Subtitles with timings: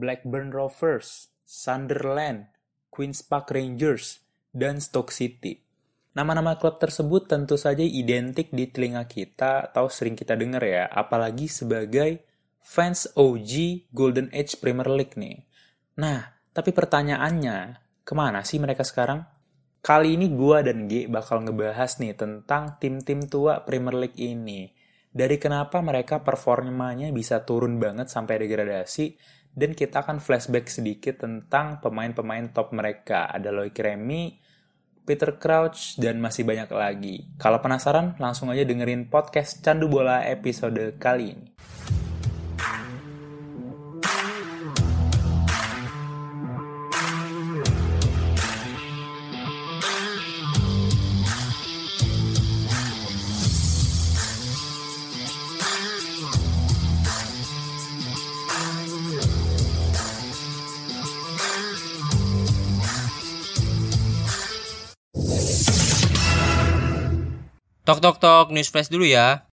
[0.00, 2.48] Blackburn Rovers, Sunderland,
[2.88, 5.60] Queen's Park Rangers, dan Stoke City.
[6.16, 11.46] Nama-nama klub tersebut tentu saja identik di telinga kita atau sering kita dengar ya, apalagi
[11.46, 12.26] sebagai
[12.58, 15.46] fans OG Golden Age Premier League nih.
[16.02, 19.22] Nah, tapi pertanyaannya, ke mana sih mereka sekarang?
[19.80, 24.68] Kali ini gue dan G bakal ngebahas nih tentang tim-tim tua Premier League ini.
[25.10, 29.16] Dari kenapa mereka performanya bisa turun banget sampai degradasi,
[29.54, 33.26] dan kita akan flashback sedikit tentang pemain-pemain top mereka.
[33.30, 34.38] Ada Loic Remy,
[35.02, 37.26] Peter Crouch, dan masih banyak lagi.
[37.38, 41.46] Kalau penasaran, langsung aja dengerin podcast Candu Bola episode kali ini.
[67.90, 69.50] Tok tok tok news flash dulu ya.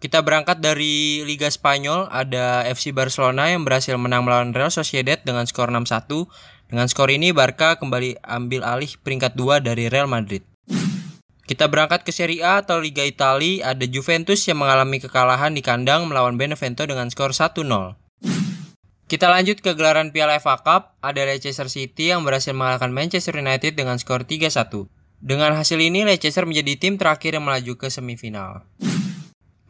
[0.00, 5.44] Kita berangkat dari Liga Spanyol, ada FC Barcelona yang berhasil menang melawan Real Sociedad dengan
[5.44, 6.32] skor 6-1.
[6.72, 10.40] Dengan skor ini Barca kembali ambil alih peringkat 2 dari Real Madrid.
[11.44, 16.08] Kita berangkat ke Serie A atau Liga Italia, ada Juventus yang mengalami kekalahan di kandang
[16.08, 17.68] melawan Benevento dengan skor 1-0.
[19.12, 23.76] Kita lanjut ke gelaran Piala FA Cup, ada Leicester City yang berhasil mengalahkan Manchester United
[23.76, 25.01] dengan skor 3-1.
[25.22, 28.66] Dengan hasil ini, Leicester menjadi tim terakhir yang melaju ke semifinal.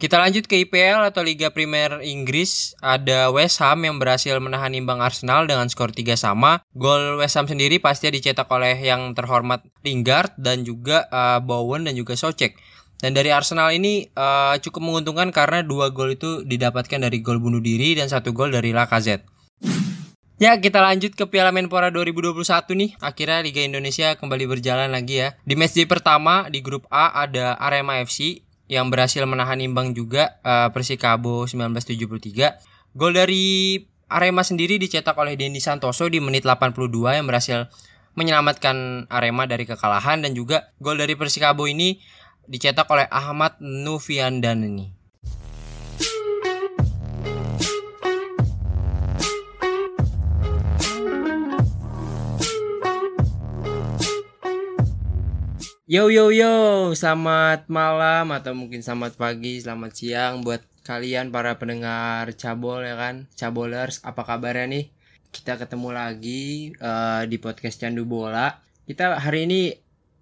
[0.01, 2.73] Kita lanjut ke IPL atau Liga Primer Inggris.
[2.81, 6.65] Ada West Ham yang berhasil menahan imbang Arsenal dengan skor 3 sama.
[6.73, 11.93] Gol West Ham sendiri pasti dicetak oleh yang terhormat Lingard dan juga uh, Bowen dan
[11.93, 12.57] juga Socek.
[12.97, 17.61] Dan dari Arsenal ini uh, cukup menguntungkan karena dua gol itu didapatkan dari gol bunuh
[17.61, 19.29] diri dan satu gol dari Lacazette.
[20.43, 22.35] Ya, kita lanjut ke Piala Menpora 2021
[22.75, 22.91] nih.
[22.99, 25.39] Akhirnya Liga Indonesia kembali berjalan lagi ya.
[25.47, 30.67] Di matchday pertama di grup A ada Arema FC yang berhasil menahan imbang juga uh,
[30.75, 32.59] Persikabo 1973.
[32.91, 33.79] Gol dari
[34.11, 37.71] Arema sendiri dicetak oleh Dendi Santoso di menit 82 yang berhasil
[38.19, 42.03] menyelamatkan Arema dari kekalahan dan juga gol dari Persikabo ini
[42.51, 45.02] dicetak oleh Ahmad Nufiandani.
[55.93, 62.33] Yo yo yo, selamat malam atau mungkin selamat pagi, selamat siang buat kalian para pendengar
[62.33, 64.85] cabol ya kan, cabolers, apa kabarnya nih?
[65.29, 68.57] Kita ketemu lagi uh, di podcast Candu Bola.
[68.89, 69.69] Kita hari ini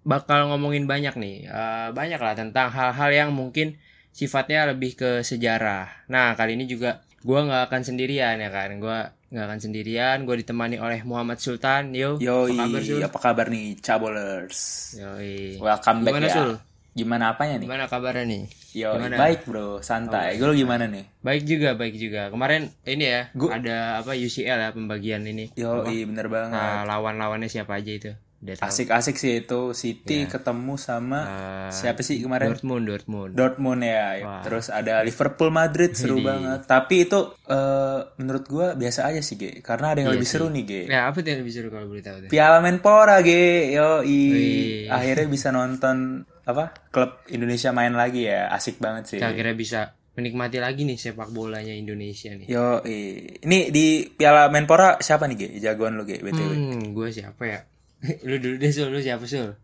[0.04, 3.80] bakal ngomongin banyak nih, uh, banyak lah tentang hal-hal yang mungkin
[4.12, 6.04] sifatnya lebih ke sejarah.
[6.12, 8.98] Nah kali ini juga gue nggak akan sendirian ya kan, gue
[9.30, 10.16] nggak akan sendirian.
[10.22, 11.90] Gue ditemani oleh Muhammad Sultan.
[11.92, 13.00] Yo Yo, apa kabar, Sul?
[13.00, 14.58] apa kabar nih cabolers
[14.94, 15.56] Yoi.
[15.58, 16.34] welcome back gimana, ya.
[16.34, 16.52] Sul?
[16.92, 17.64] gimana apanya nih?
[17.64, 18.42] Gimana kabarnya nih?
[18.74, 19.16] Yo Gimana?
[19.16, 19.80] baik bro.
[19.80, 20.36] Santai.
[20.36, 21.08] Gue gimana nih?
[21.20, 22.28] Baik juga baik juga.
[22.28, 25.48] Kemarin ini ya Gua- ada apa UCL ya pembagian ini.
[25.54, 25.88] Yo Apa?
[25.88, 26.52] bener banget.
[26.52, 28.12] Nah, lawan-lawannya siapa aja itu.
[28.42, 30.28] Asik-asik sih itu City Ya.
[30.28, 34.42] ketemu sama Eh, siapa sih kemarin Dortmund Dortmund Dortmund ya, Wah.
[34.42, 36.26] terus ada Liverpool Madrid seru Widih.
[36.26, 36.60] banget.
[36.64, 39.60] Tapi itu eh, menurut gua biasa aja sih, Ge.
[39.60, 40.34] Karena ada yang Iya lebih sih.
[40.34, 40.82] seru nih, Ge.
[40.86, 43.46] ya apa yang lebih seru kalau boleh tahu tuh Piala Menpora, Ge.
[43.70, 44.88] Yo, Wih.
[44.88, 45.96] akhirnya bisa nonton
[46.42, 46.74] apa?
[46.88, 48.48] Klub Indonesia main lagi ya.
[48.48, 49.18] Asik banget sih.
[49.18, 49.80] akhirnya bisa
[50.12, 55.48] menikmati lagi nih sepak bolanya Indonesia nih Yo, ini di Piala Menpora siapa nih, Ge?
[55.58, 56.52] Jagoan lu, Ge, BTW.
[56.52, 57.60] hmm gue siapa ya
[58.28, 59.54] lu dulu deh Sul lu siapa Sul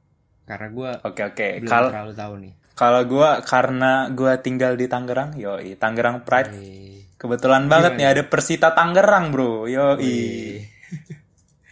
[0.45, 1.47] karena gue Oke, oke.
[1.61, 6.55] belum Kalau terlalu tahu nih kalau gua karena gua tinggal di Tangerang, yo, Tangerang Pride.
[6.55, 7.11] Wih.
[7.19, 9.67] Kebetulan banget nih ada Persita Tangerang, Bro.
[9.67, 10.63] Yo, Wih.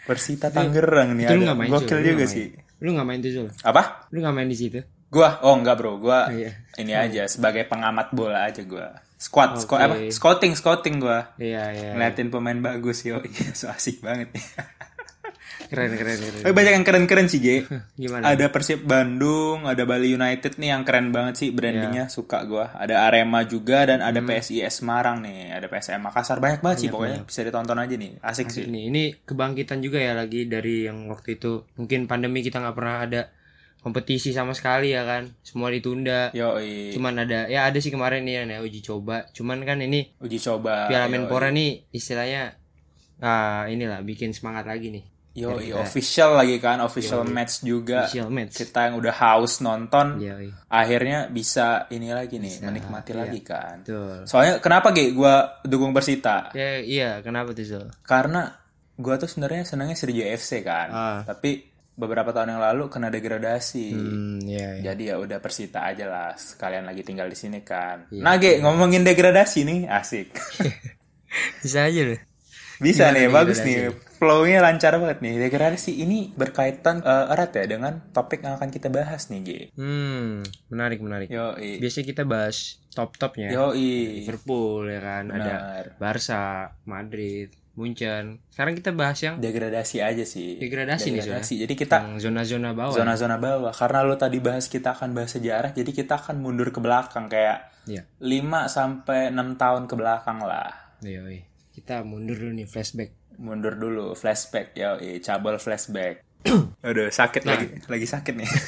[0.03, 1.55] Persita Tangerang nih Itu ada.
[1.55, 2.47] main, Gokil juga nggak sih.
[2.51, 2.83] main?
[2.83, 3.49] Lu nggak main tuh Sul?
[3.63, 4.11] Apa?
[4.11, 4.83] Lu nggak main di situ?
[5.07, 5.39] Gua?
[5.43, 6.51] Oh enggak bro, gua Oh, iya.
[6.75, 8.91] ini aja sebagai pengamat bola aja gua.
[9.15, 9.87] Squad, squad Oke.
[9.87, 9.95] apa?
[10.11, 11.31] Scouting, scouting gua.
[11.39, 11.91] Iya iya.
[11.95, 13.23] Ngeliatin pemain bagus yo.
[13.23, 14.43] Iya, so asik banget nih.
[15.67, 16.43] Keren keren keren.
[16.47, 17.67] Tapi banyak yang keren-keren sih, Ge.
[18.03, 18.23] Gimana?
[18.31, 22.71] Ada Persib Bandung, ada Bali United nih yang keren banget sih brandingnya, suka gua.
[22.73, 24.31] Ada Arema juga dan ada Hmm.
[24.31, 26.39] PSIS Semarang nih, ada PSM Makassar.
[26.39, 28.11] Banyak banget sih pokoknya bisa ditonton aja nih.
[28.23, 28.65] Asik, sih.
[28.65, 32.97] Ini ini kebangkitan juga ya lagi dari yang waktu itu mungkin pandemi kita nggak pernah
[33.03, 33.23] ada
[33.83, 35.31] kompetisi sama sekali ya kan.
[35.47, 36.35] Semua ditunda.
[36.35, 36.59] Yo,
[36.91, 39.31] Cuman ada ya ada sih kemarin nih ya uji coba.
[39.31, 40.91] Cuman kan ini uji coba.
[40.91, 41.13] Piala yoi.
[41.15, 42.59] Menpora nih istilahnya
[43.23, 45.16] ah inilah bikin semangat lagi nih.
[45.37, 48.09] Yo, kita- official lagi kan, official match juga.
[48.09, 48.57] Official match.
[48.57, 50.49] Kita yang udah haus nonton, Yoi.
[50.73, 53.19] akhirnya bisa ini lagi nih, menikmati iya.
[53.21, 53.85] lagi kan.
[53.85, 54.25] Betul.
[54.25, 56.57] Soalnya kenapa Ge gua dukung Persita?
[56.57, 57.85] Ya, iya, kenapa tuh Sul?
[58.01, 58.49] Karena
[58.97, 60.89] gua tuh sebenarnya senangnya Sriwijaya FC kan.
[60.89, 61.21] Ah.
[61.29, 63.87] Tapi beberapa tahun yang lalu kena degradasi.
[63.93, 64.93] Hmm, iya, iya.
[64.93, 66.33] Jadi ya udah Persita aja lah.
[66.37, 68.09] Sekalian lagi tinggal di sini kan.
[68.13, 68.25] Iya.
[68.25, 70.33] Nah, Ge, ngomongin degradasi nih, asik.
[71.65, 72.21] Bisa aja loh.
[72.77, 73.77] Bisa Gimana nih, nih bagus nih.
[74.17, 75.35] Flow-nya lancar banget nih.
[75.49, 79.61] Degradasi ini berkaitan eh, erat ya dengan topik yang akan kita bahas nih, Ge.
[79.77, 81.29] Hmm, menarik, menarik.
[81.29, 81.81] Yoi.
[81.81, 83.53] Biasanya kita bahas top-topnya.
[83.53, 84.25] Yoi.
[84.25, 85.85] Liverpool ya kan, ada Benar.
[86.01, 86.45] Barca,
[86.89, 88.41] Madrid, Munchen.
[88.49, 90.57] Sekarang kita bahas yang Degradasi aja sih.
[90.57, 91.55] Degradasi nih, Degradasi.
[91.69, 92.97] Jadi kita zona-zona bawah.
[92.97, 93.73] zona-zona bawah.
[93.77, 97.73] Karena lo tadi bahas kita akan bahas sejarah, jadi kita akan mundur ke belakang kayak
[97.87, 98.03] Iya.
[98.19, 100.97] 5 sampai 6 tahun ke belakang lah.
[101.77, 103.11] Kita mundur dulu nih flashback.
[103.37, 104.73] Mundur dulu, flashback.
[104.73, 106.25] Yo, cabel flashback.
[106.89, 107.53] Aduh, sakit Nah.
[107.53, 107.67] lagi.
[107.85, 108.49] Lagi sakit nih.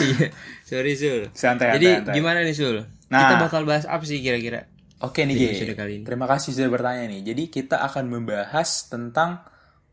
[0.00, 0.32] Iya.
[0.64, 1.28] Sorry Sul.
[1.30, 2.80] santai, Jadi santai, gimana nih Sul?
[3.12, 3.20] Nah.
[3.20, 4.64] Kita bakal bahas apa sih kira-kira?
[4.98, 6.04] Oke nih, episode kali ini?
[6.08, 7.20] Terima kasih sudah bertanya nih.
[7.22, 9.44] Jadi kita akan membahas tentang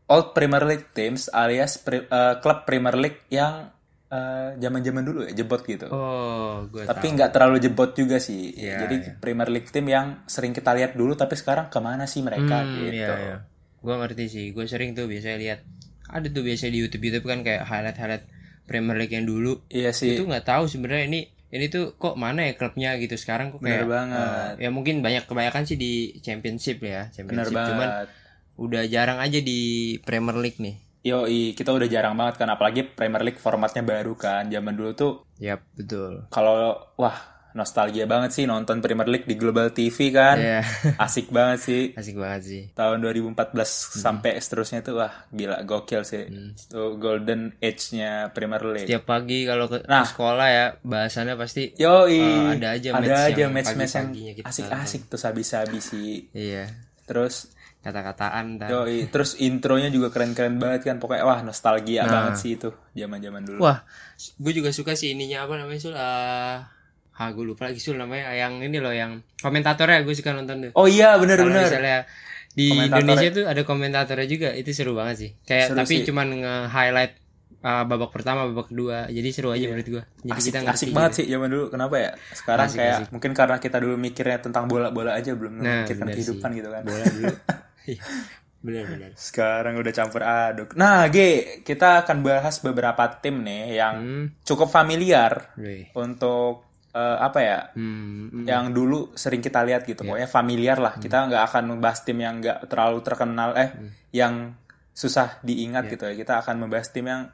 [0.08, 3.68] Old Premier League teams alias pri- eh, klub Premier League yang
[4.08, 5.86] eh, zaman-zaman dulu ya, jebot gitu.
[5.88, 8.52] Oh, gue tapi nggak terlalu jebot juga sih.
[8.52, 9.12] Iya, Jadi iya.
[9.16, 12.74] Premier League team yang sering kita lihat dulu, tapi sekarang ke mana sih mereka Hmm,
[12.80, 12.94] gitu?
[12.94, 13.36] iya, iya.
[13.76, 14.46] Gue ngerti sih.
[14.50, 15.60] Gue sering tuh biasanya lihat
[16.06, 18.24] ada tuh biasanya di YouTube YouTube kan kayak highlight highlight
[18.64, 19.62] Premier League yang dulu.
[19.68, 20.14] Iya sih.
[20.14, 23.82] Itu nggak tahu sebenarnya ini ini tuh kok mana ya klubnya gitu sekarang kok kayak
[23.82, 24.18] Bener banget.
[24.58, 27.54] eh, ya mungkin banyak kebanyakan sih di Championship ya, Bener Championship.
[27.54, 28.08] Cuman banget.
[28.56, 29.60] udah jarang aja di
[30.02, 30.78] Premier League nih.
[31.06, 34.46] Yoi, kita udah jarang banget kan, apalagi Premier League formatnya baru kan.
[34.46, 36.26] Zaman dulu tuh Yap, betul.
[36.28, 37.14] kalau wah
[37.52, 40.36] nostalgia banget sih nonton Premier League di Global TV kan.
[40.36, 40.60] Iya.
[41.00, 41.82] Asik banget sih.
[41.90, 42.62] Asik banget sih.
[42.70, 43.64] Tahun 2014 Hmm.
[43.96, 46.28] sampai seterusnya tuh wah gila gokil sih.
[46.66, 48.84] Tuh golden age-nya Premier League.
[48.84, 50.04] Tiap pagi kalau ke Nah.
[50.04, 54.44] sekolah ya bahasannya pasti Yoi, Eh, ada aja ada match aja yang match-match yang kita
[54.44, 56.28] asik-asik tuh sabi-sabi sih.
[56.34, 56.68] iya
[57.04, 57.55] Terus
[57.86, 60.96] kata-kataan dan Yoi, terus intronya juga keren-keren banget kan.
[60.96, 62.10] Pokoknya wah nostalgia Nah.
[62.10, 63.58] banget sih itu zaman-zaman dulu.
[63.60, 63.86] Wah,
[64.16, 65.94] gue juga suka sih ininya apa namanya Sul?
[65.94, 66.66] Ah,
[67.12, 70.72] ah gue lupa lagi Sul namanya yang ini loh yang komentatornya gue suka nonton tuh.
[70.74, 71.64] Oh iya Kalau bener-bener.
[71.64, 71.98] misalnya
[72.50, 72.68] di.
[72.74, 75.30] Indonesia tuh ada komentatornya juga itu seru banget sih.
[75.42, 76.04] Kayak Seru tapi sih.
[76.04, 77.14] cuman nge-highlight
[77.60, 79.08] ah, babak pertama, babak kedua.
[79.08, 80.02] Jadi seru aja menurut gue.
[80.22, 80.30] Jadi.
[80.30, 80.94] Asik, kita asik gitu.
[80.94, 81.64] banget sih zaman dulu.
[81.68, 82.10] Kenapa ya?
[82.30, 83.08] Sekarang Asik, kayak asik.
[83.10, 86.56] mungkin karena kita dulu mikirnya tentang bola-bola aja belum Nah, memikirkan kehidupan sih.
[86.56, 86.82] gitu kan.
[86.82, 87.26] Bola dulu.
[87.86, 88.02] Iya,
[88.56, 89.14] Bener-bener.
[89.14, 90.74] Sekarang udah campur aduk.
[90.74, 91.18] Nah, G,
[91.62, 95.86] kita akan bahas beberapa tim nih yang Hmm, cukup familiar wih.
[95.94, 97.58] untuk eh, apa ya?
[97.76, 98.44] Hmm, hmm.
[98.48, 100.02] Yang dulu sering kita lihat gitu.
[100.02, 100.96] Pokoknya familiar lah.
[100.96, 103.70] Kita nggak akan membahas tim yang nggak terlalu terkenal eh
[104.10, 104.56] yang
[104.90, 106.16] susah diingat gitu ya.
[106.16, 107.28] Kita akan membahas tim yang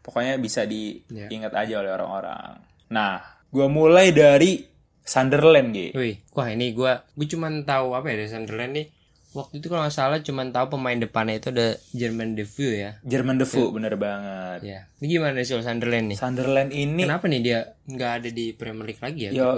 [0.00, 2.56] pokoknya bisa diingat aja oleh orang-orang.
[2.88, 3.18] Nah,
[3.50, 4.62] gua mulai dari
[5.02, 5.78] Sunderland, G.
[5.90, 8.86] Wih, wah ini gua gue cuman tahu apa ya dari Sunderland nih.
[9.30, 12.98] Waktu itu kalau nggak salah cuman tahu pemain depannya itu ada German Devue ya.
[13.06, 14.60] Jerman Defoe, bener banget.
[14.66, 14.80] Ya.
[14.98, 16.18] Ini gimana soal Sunderland nih?
[16.18, 19.30] Sunderland ini Kenapa nih dia nggak ada di Premier League lagi ya?
[19.30, 19.48] Yo,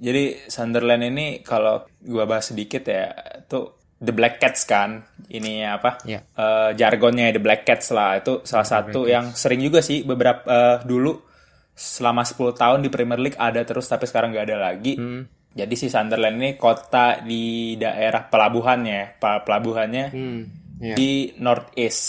[0.00, 3.12] jadi Sunderland ini kalau gua bahas sedikit ya,
[3.44, 6.00] tuh The Black Cats kan, ini apa?
[6.08, 6.24] Ya.
[6.24, 10.76] Eh, jargonnya The Black Cats lah, itu salah satu yang sering juga sih beberapa eh,
[10.88, 11.20] dulu
[11.76, 14.96] selama 10 tahun di Premier League ada terus tapi sekarang nggak ada lagi.
[14.96, 15.28] Hmm.
[15.50, 20.40] Jadi si Sunderland ini kota di daerah pelabuhannya, pa- pelabuhannya Hmm.
[20.80, 20.94] Ya.
[20.94, 22.02] di Northeast,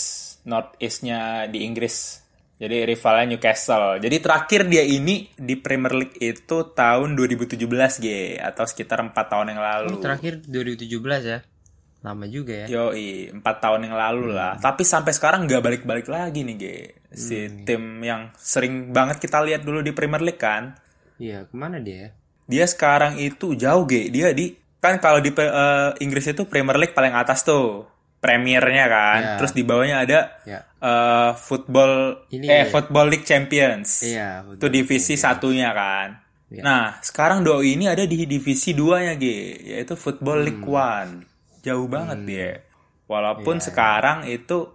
[0.46, 2.22] Northeastnya di Inggris.
[2.56, 3.98] Jadi rivalnya Newcastle.
[3.98, 7.58] Jadi terakhir dia ini di Premier League itu tahun 2017
[7.98, 8.06] G
[8.38, 9.98] atau sekitar empat tahun yang lalu.
[9.98, 11.38] Terakhir 2017 ya.
[12.02, 12.66] Lama juga ya.
[12.68, 14.54] Yoi, empat tahun yang lalu lah.
[14.56, 16.64] Tapi sampai sekarang nggak balik-balik lagi nih G.
[17.10, 20.78] Si tim yang sering banget kita lihat dulu di Premier League kan.
[21.18, 22.14] Iya, ke mana dia?
[22.42, 22.48] Ya?
[22.48, 24.08] Dia sekarang itu jauh G.
[24.08, 27.86] Dia di kan kalau di eh, Inggris itu Premier League paling atas tuh.
[28.18, 29.20] Premiernya kan.
[29.20, 29.34] Ya.
[29.34, 30.62] Terus di bawahnya ada Ya.
[30.78, 32.70] eh football Ini eh ya.
[32.70, 36.60] football league champions Iya, itu divisi satunya kan Ya.
[36.60, 39.24] nah sekarang doi ini ada di divisi 2 nya G
[39.64, 40.76] yaitu football league Hmm.
[40.76, 41.12] one
[41.62, 42.50] jauh banget dia
[43.06, 44.68] walaupun Iya, sekarang itu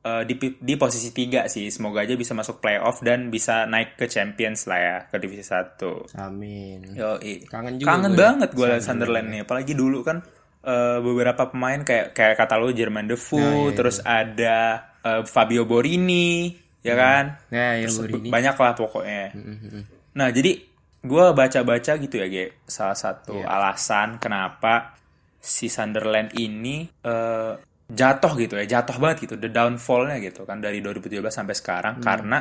[0.00, 4.04] eh, di di posisi tiga sih semoga aja bisa masuk playoff dan bisa naik ke
[4.04, 6.92] champions lah ya ke divisi satu Amin.
[6.92, 7.44] Yoi.
[7.44, 8.20] Kangen juga Kangen gue ya.
[8.26, 9.40] banget gue liat Sunderland nih.
[9.42, 10.18] Apalagi dulu kan
[10.60, 14.56] eh, beberapa pemain kayak kayak kata lu Jerman Nah, Defoe, iya, terus ada
[15.00, 17.24] eh, Fabio Borini, ya kan?
[17.48, 18.28] Ya, yang Terus Borini.
[18.28, 19.24] banyak lah pokoknya.
[19.32, 19.82] Mm-mm.
[20.10, 20.52] Nah, jadi
[21.00, 22.60] gue baca-baca gitu ya, Ge.
[22.62, 23.48] Salah satu Iya.
[23.48, 24.96] alasan kenapa
[25.36, 27.52] si Sunderland ini eh,
[27.90, 32.38] jatuh gitu ya, jatuh banget gitu, the downfall-nya gitu kan dari 2017 sampai sekarang karena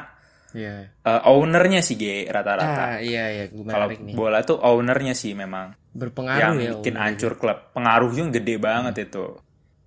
[0.50, 0.90] Iya.
[0.98, 2.84] eh, ownernya sih G rata-rata.
[2.88, 6.70] Ah, iya iya, gue Kalau bola tuh ownernya sih memang Berpengaruh yang ya.
[6.76, 7.70] bikin hancur klub.
[7.70, 9.38] Pengaruhnya gede banget itu.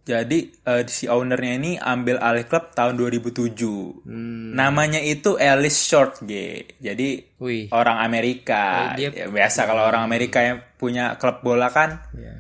[0.02, 4.02] Jadi eh, si ownernya ini ambil alih klub tahun 2007.
[4.02, 4.50] Hmm.
[4.52, 6.58] Namanya itu Alice Short G.
[6.76, 7.70] Jadi Wih.
[7.70, 8.94] orang Amerika.
[8.94, 12.34] Oh, dia- Ya, biasa kalau orang Amerika yang punya klub bola kan Iya.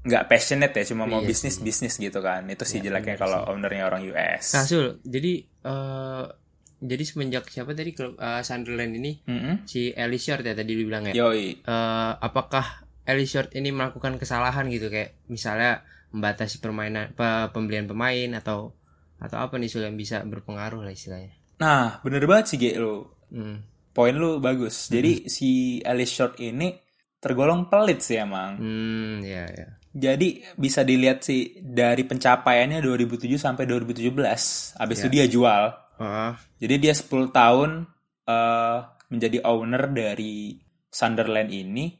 [0.00, 2.48] Nggak passionate ya, cuma mau Iya bisnis bisnis gitu kan.
[2.48, 4.56] Itu sih jeleknya kalau ownernya orang US.
[4.56, 6.24] Nah, Sul, jadi eh
[6.80, 9.68] jadi semenjak siapa tadi klub eh, Sunderland ini Mm-mm.
[9.68, 11.14] si Ellie Short ya tadi lu bilang ya.
[11.14, 11.60] Yoi.
[11.60, 15.84] Eh, apakah Ellie Short ini melakukan kesalahan gitu kayak misalnya
[16.16, 18.72] membatasi permainan pe- pembelian pemain atau
[19.20, 21.36] atau apa nih Sul yang bisa berpengaruh lah istilahnya.
[21.60, 23.04] Nah, bener banget sih G lu.
[23.28, 23.60] Hmm.
[23.92, 24.88] Poin lu bagus.
[24.88, 26.72] Jadi si Alice Short ini
[27.20, 28.56] tergolong pelit sih emang.
[28.56, 29.68] Hmm, ya ya.
[29.90, 34.78] Jadi bisa dilihat sih dari pencapaiannya 2007 sampai 2017.
[34.78, 35.12] Habis itu Ya.
[35.12, 35.62] dia jual.
[35.98, 37.70] Oh, Jadi dia 10 tahun
[38.24, 38.78] eh,
[39.08, 40.54] menjadi owner dari
[40.86, 41.90] Sunderland ini.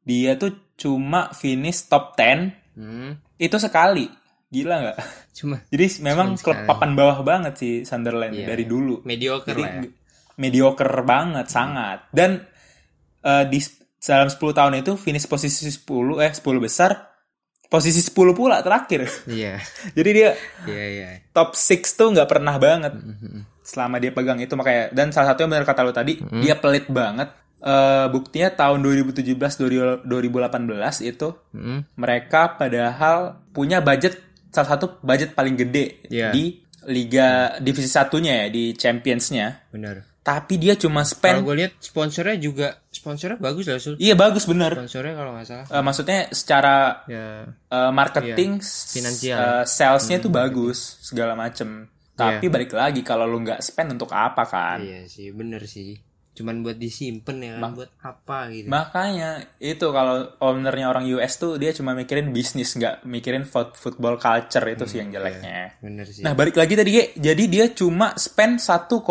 [0.00, 3.10] Dia tuh cuma finish top 10 hmm.
[3.36, 4.08] itu sekali.
[4.48, 4.98] Gila nggak?
[5.34, 6.68] Cuma Jadi memang Cuma klub sekali.
[6.68, 8.70] papan bawah banget sih Sunderland Iya, dari iya.
[8.70, 8.96] dulu.
[9.04, 9.90] mediocre Jadi lah ya.
[10.34, 12.08] mediocre banget sangat.
[12.08, 12.40] Dan
[13.20, 13.60] eh, di
[14.00, 15.84] dalam 10 tahun itu finish posisi 10
[16.20, 17.13] eh 10 besar
[17.74, 19.10] posisi 10 pula terakhir.
[19.26, 19.58] Iya.
[19.98, 20.30] Jadi dia
[20.64, 21.08] Iya, iya.
[21.34, 23.66] top 6 tuh nggak pernah banget Mhm.
[23.66, 26.86] selama dia pegang itu makanya dan salah satu yang benar kata lo tadi dia pelit
[26.86, 27.34] banget.
[27.58, 29.56] Eh, buktinya tahun 2017
[30.04, 31.96] 2018 itu Mhm.
[31.96, 34.20] mereka padahal punya budget
[34.52, 36.30] salah satu budget paling gede Iya.
[36.30, 40.04] di liga divisi satunya ya di championsnya Benar.
[40.24, 43.94] Tapi dia cuma Kalau spend gue lihat sponsornya juga sponsornya bagus lah Sul.
[43.98, 45.66] iya bagus bener Sponsornya kalau nggak salah.
[45.68, 47.44] Eh, maksudnya secara Ya.
[47.46, 49.36] eh, marketing finansial.
[49.36, 54.42] eh, salesnya tuh bagus segala macem tapi balik lagi kalau lu nggak spend untuk apa
[54.42, 55.98] kan Iya sih, bener sih.
[56.34, 58.66] Cuman buat disimpan ya kan, buat apa gitu.
[58.66, 64.66] makanya itu kalau ownernya orang US tuh dia cuma mikirin bisnis nggak mikirin football culture
[64.66, 66.26] itu sih yang jeleknya Bener sih.
[66.26, 67.04] Nah balik lagi tadi Ge.
[67.14, 69.06] jadi dia cuma spend 1,25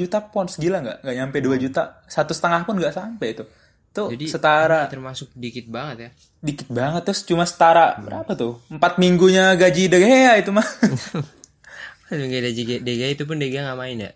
[0.00, 0.98] juta pounds gila nggak?
[1.04, 3.44] Nggak nyampe 2 juta, satu setengah pun nggak sampai itu.
[3.92, 6.10] Tuh Jadi setara termasuk dikit banget ya.
[6.38, 8.56] dikit banget terus cuma setara berapa tuh?
[8.72, 10.64] Empat minggunya gaji De Gea itu mah
[12.08, 14.10] ada DG, DG itu pun DG nggak main ya.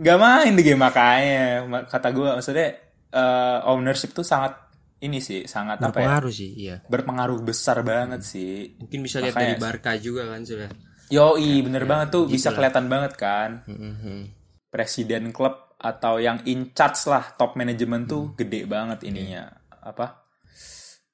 [0.00, 2.68] Nggak main De Gea makanya Ma- kata gue maksudnya
[3.08, 4.56] eh, ownership tuh sangat
[4.96, 6.76] ini sih sangat apa ya Berpengaruh sih, iya.
[6.88, 8.80] berpengaruh besar banget sih.
[8.80, 10.72] Mungkin bisa lihat dari Barca juga kan sudah.
[11.06, 13.62] Yoi bener banget tuh bisa kelihatan banget kan.
[13.68, 14.34] Mhm.
[14.66, 19.48] presiden klub atau yang in charge lah top manajemen tuh gede banget ininya
[19.80, 20.24] apa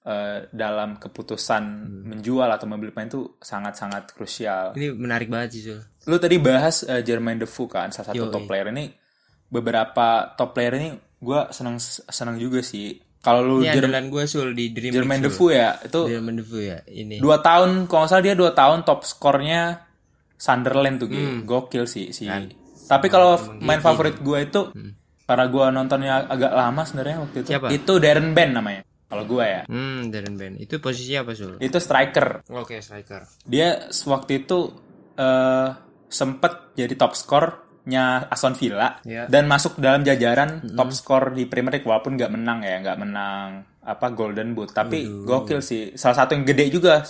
[0.02, 1.62] eh, dalam keputusan
[2.06, 4.75] menjual atau membeli pemain tuh sangat-sangat krusial.
[4.75, 5.78] Ini menarik banget sih Sul.
[6.04, 8.30] Lu tadi bahas eh, Jermaine Defoe kan salah satu Yoi.
[8.30, 8.90] top player ini
[9.47, 12.94] beberapa top player ini gue seneng seneng juga sih.
[13.18, 15.23] Kalau lu Ini Jer- andalan gue Sul di Dream Sul.
[15.23, 17.16] Defoe ya itu Jermaine Defoe ya ini.
[17.16, 19.78] dua tahun kalau nggak salah dia dua tahun top skornya
[20.35, 21.23] Sunderland tuh Gi.
[21.42, 22.26] gokil sih si
[22.82, 24.61] tapi kalau main favorit gue itu
[25.23, 27.66] karena gue nontonnya agak lama sebenarnya waktu itu Siapa?
[27.71, 30.59] itu Darren Ben namanya kalau gue ya Hmm, Darren Ben.
[30.59, 31.56] Itu posisinya apa Sul?
[31.59, 33.23] itu striker Oke, striker.
[33.44, 34.75] dia waktu itu
[35.14, 35.68] eh
[36.12, 39.25] sempet jadi top skornya Aston Villa Ya.
[39.26, 43.49] dan masuk dalam jajaran top skor di Premier League walaupun nggak menang ya nggak menang
[43.83, 44.71] apa Golden Boot.
[44.71, 45.99] Tapi gokil sih.
[45.99, 47.02] Salah satu yang gede juga.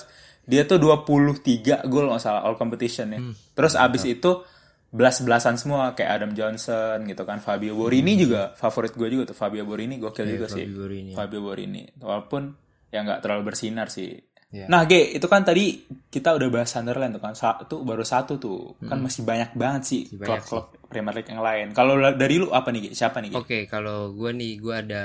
[0.42, 3.20] Dia tuh 23 gol nggak salah all competition ya.
[3.52, 4.40] Terus abis itu
[4.88, 8.52] belas-belasan semua kayak Adam Johnson gitu kan Fabio Borini juga.
[8.56, 10.64] Favorit gue juga tuh Fabio Borini gokil juga sih.
[10.64, 11.12] Fabio Borini.
[11.12, 11.82] Fabio Borini.
[11.96, 12.42] Walaupun
[12.88, 14.16] ya nggak terlalu bersinar sih
[14.52, 14.68] Ya.
[14.68, 17.32] Nah, G, itu kan tadi kita udah bahas Sunderland tuh kan.
[17.32, 18.76] Satu baru satu tuh.
[18.78, 20.20] Kan masih banyak banget sih Hmm.
[20.20, 21.66] klub-klub Premier League yang lain.
[21.72, 22.94] Kalau la- dari lu apa nih, G?
[22.94, 23.32] Siapa nih?
[23.32, 25.04] Oke, kalau gue nih, gue ada,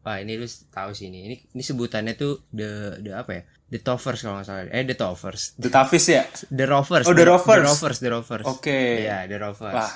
[0.00, 2.68] wah ini lu tahu sih ini, ini, ini sebutannya tuh the,
[2.98, 6.26] the apa ya, the Toffers kalau nggak salah, eh the Toffers, The Tavis ya?
[6.48, 7.46] the Rovers, Oh, The Rovers.
[7.54, 8.80] the Rovers, the Rovers, Oke.
[9.00, 9.92] Iya, the Rovers, Wah.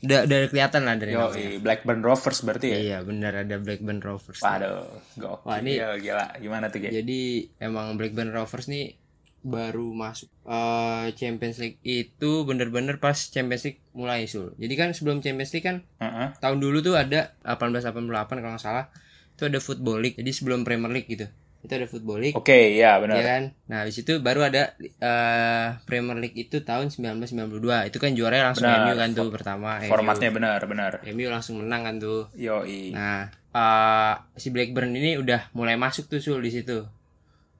[0.00, 2.76] Udah, udah kelihatan lah dari Yo, namanya, Blackburn Rovers berarti ya?
[2.76, 5.44] iya benar ada Blackburn Rovers, Waduh, gokil.
[5.44, 6.26] Wah, ini- gila.
[6.36, 6.90] Gimana tuh, G?
[6.90, 7.20] jadi
[7.60, 8.98] emang Blackburn Rovers nih
[9.40, 15.20] baru masuk eh, Champions League itu bener-bener pas Champions League mulai sul, jadi kan sebelum
[15.20, 16.32] Champions League kan Heeh.
[16.38, 18.88] tahun dulu tuh ada 1888 kalau nggak salah
[19.30, 21.28] itu ada Football League jadi sebelum Premier League gitu
[21.64, 23.16] itu ada Football League Oke, ya benar.
[23.16, 28.10] ya kan nah habis itu baru ada eh, Premier League itu tahun 1992 itu kan
[28.12, 28.84] juaranya langsung Benar.
[28.84, 29.88] MU kan tuh pertama MU.
[29.88, 30.92] Formatnya benar, benar.
[31.08, 32.92] MU langsung menang kan tuh Yoi.
[32.92, 36.84] nah eh, si Blackburn ini udah mulai masuk tuh sul di situ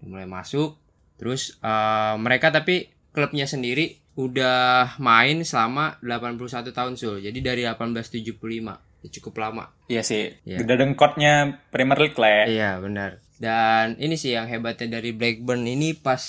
[0.04, 0.76] mulai masuk
[1.16, 7.18] terus eh, mereka tapi klubnya sendiri udah main selama 81 tahun Sul.
[7.23, 8.78] Jadi dari 1875.
[9.04, 9.68] Ya, cukup lama.
[9.90, 10.32] Iya sih.
[10.49, 10.64] Iya.
[10.64, 12.44] Gede dengkotnya Premier League lah ya.
[12.49, 13.20] Iya, benar.
[13.45, 16.23] Dan ini sih yang hebatnya dari Blackburn ini pas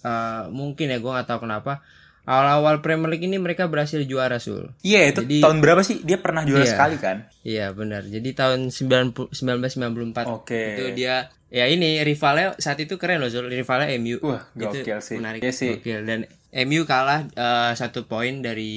[0.00, 1.80] eh, mungkin ya gua nggak tahu kenapa
[2.22, 4.70] awal-awal Premier League ini mereka berhasil juara Sul.
[4.80, 6.04] Iya, itu Jadi- tahun berapa sih?
[6.04, 6.70] Dia pernah juara Iya.
[6.70, 7.26] sekali kan?
[7.42, 8.04] Iya, benar.
[8.04, 10.76] Jadi tahun 90, 1994 Oke.
[10.76, 13.48] itu dia ya ini rivalnya saat itu keren loh Zul.
[13.48, 14.20] rivalnya MU.
[14.22, 15.16] Wah, Itu gokil sih.
[15.18, 15.40] Menarik.
[15.42, 15.70] Iya sih.
[15.74, 16.00] Gokil.
[16.06, 16.20] Dan
[16.52, 18.70] MU kalah eh, satu poin dari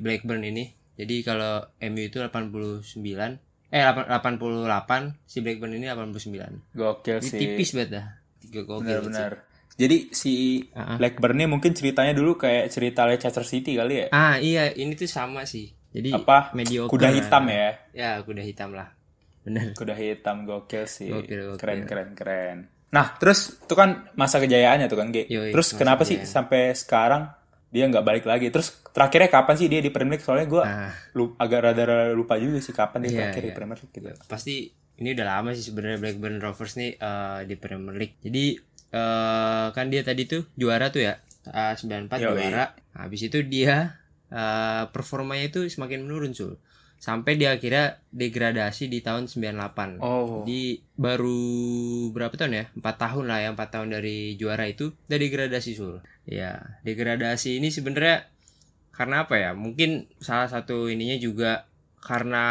[0.00, 0.66] Blackburn ini.
[0.96, 3.38] Jadi kalau MU itu 89
[3.76, 6.72] eh 8 88 si Blackburn ini 89.
[6.72, 7.38] Gokil Jadi sih.
[7.38, 8.06] tipis banget dah.
[8.40, 8.80] Tiga gokil.
[8.80, 8.88] sih.
[8.88, 9.32] Benar-benar.
[9.76, 10.32] Jadi si
[10.72, 10.96] ah.
[10.96, 14.06] Blackburn ini mungkin ceritanya dulu kayak cerita Leicester City kali ya.
[14.08, 15.76] Ah iya, ini tuh sama sih.
[15.92, 16.56] Jadi Apa?
[16.56, 16.92] mediocre.
[16.96, 17.76] Kuda hitam ya.
[17.92, 18.96] Ya, kuda hitam lah.
[19.44, 19.76] Bener.
[19.76, 21.12] Kuda hitam gokil sih.
[21.12, 21.60] Gokil, gokil.
[21.60, 22.58] Keren keren keren.
[22.96, 25.28] Nah, terus itu kan masa kejayaannya tuh kan, Ge.
[25.28, 26.32] Yoi, terus kenapa sih kejayaan.
[26.32, 27.22] sampai sekarang
[27.76, 28.48] dia nggak balik lagi?
[28.48, 30.24] Terus terakhirnya kapan sih dia di Premier League?
[30.24, 30.92] Soalnya gue Nah,
[31.36, 33.56] agak rada lupa juga sih kapan dia Iya, terakhir di iya.
[33.56, 34.08] Premier League gitu.
[34.24, 34.54] pasti
[34.96, 38.16] ini udah lama sih sebenarnya Blackburn Rovers nih eh, di Premier League.
[38.24, 38.44] Jadi
[38.90, 41.20] eh, kan dia tadi tuh juara tuh ya.
[41.46, 42.32] Eh, 94 Yoi.
[42.32, 42.64] juara.
[42.96, 46.56] Habis itu dia eh, performanya itu semakin menurun, Sul.
[47.06, 50.02] Sampai dia akhirnya degradasi di tahun 98.
[50.02, 50.42] Oh.
[50.42, 51.38] Jadi baru
[52.10, 52.64] berapa tahun ya?
[52.74, 56.02] 4 tahun lah ya, 4 tahun dari juara itu udah degradasi sul.
[56.26, 58.26] Ya, degradasi ini sebenarnya
[58.90, 59.54] karena apa ya?
[59.54, 61.70] Mungkin salah satu ininya juga
[62.02, 62.42] karena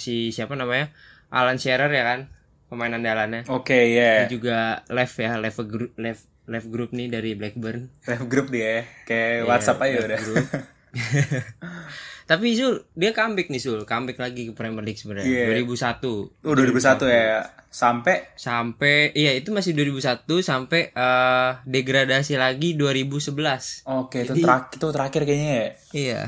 [0.00, 0.88] si siapa namanya?
[1.28, 2.32] Alan Shearer ya kan,
[2.72, 3.44] pemain andalannya.
[3.52, 4.24] Oke, ya.
[4.24, 7.92] Dia juga left ya, left group left left group nih dari Blackburn.
[8.08, 8.82] Live group dia ya.
[9.04, 10.46] Kayak Iya, WhatsApp aja left udah.
[12.28, 15.24] Tapi Sul, dia comeback nih Sul, comeback lagi ke Premier League sebenarnya.
[15.48, 15.64] Iya.
[15.64, 16.44] 2001.
[16.44, 17.40] Oh, 2001 ya.
[17.68, 24.72] Sampai sampai iya itu masih 2001 sampai eh, degradasi lagi 2011 Oke, itu Jadi- terakhir
[24.74, 25.68] itu terakhir kayaknya ya.
[25.92, 26.22] iya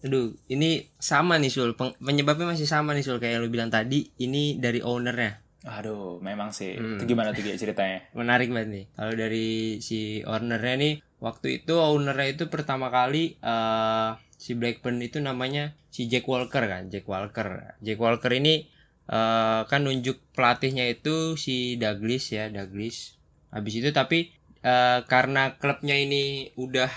[0.00, 3.68] aduh ini sama nih sul Peng- penyebabnya masih sama nih sul kayak yang lu bilang
[3.68, 6.72] tadi ini dari ownernya Aduh, memang sih.
[6.72, 6.96] Hmm.
[6.96, 8.08] Itu gimana tuh Ge, ceritanya?
[8.18, 14.10] menarik banget nih kalau dari si ownernya nih waktu itu ownernya itu pertama kali eh
[14.40, 17.48] si Blackburn itu namanya si Jack Walker kan Jack Walker.
[17.84, 18.54] Jack Walker ini
[19.16, 22.96] eh, kan nunjuk pelatihnya itu si Douglas ya Douglas.
[23.54, 24.18] Habis itu tapi
[24.64, 26.90] eh, karena klubnya ini udah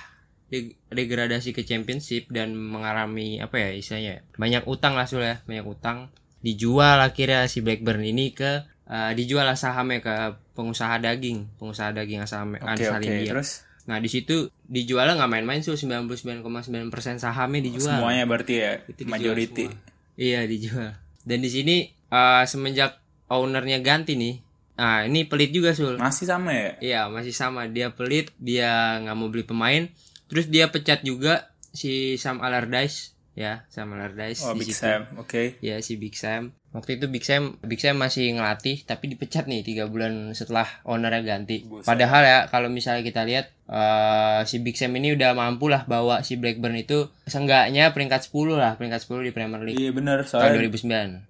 [0.51, 5.65] de- degradasi ke championship dan mengalami apa ya istilahnya banyak utang lah Sul ya banyak
[5.65, 5.97] utang
[6.43, 8.51] dijual akhirnya si Blackburn ini ke
[8.87, 10.13] eh, dijual lah sahamnya ke
[10.55, 13.07] pengusaha daging pengusaha daging asal Oke, asal oke.
[13.09, 13.49] India Terus
[13.83, 16.71] nah di situ dijualnya nggak main-main Sul 99,9%
[17.19, 19.65] sahamnya dijual semuanya berarti ya Itu dijual majority.
[19.67, 19.91] semua.
[20.13, 20.89] Iya dijual.
[21.21, 24.39] Dan di sini eh, semenjak ownernya ganti nih,
[24.75, 25.97] nah ini pelit juga sul.
[25.97, 26.69] Masih sama ya?
[26.79, 29.89] Iya masih sama dia pelit, dia nggak mau beli pemain,
[30.29, 34.45] terus dia pecat juga si Sam Allardyce, ya Sam Allardyce.
[34.45, 34.85] Oh, di Big situ.
[34.85, 35.09] Sam.
[35.17, 35.57] Oke.
[35.59, 36.53] Ya si Big Sam.
[36.73, 41.21] Waktu itu Big Sam, Big Sam masih ngelatih, tapi dipecat nih tiga bulan setelah ownernya
[41.21, 41.61] ganti.
[41.85, 46.25] Padahal ya kalau misalnya kita lihat eh, si Big Sam ini udah mampu lah bawa
[46.25, 50.57] si Blackburn itu seenggaknya peringkat 10 lah, peringkat 10 di Premier League Iya bener tahun
[50.57, 50.65] soalnya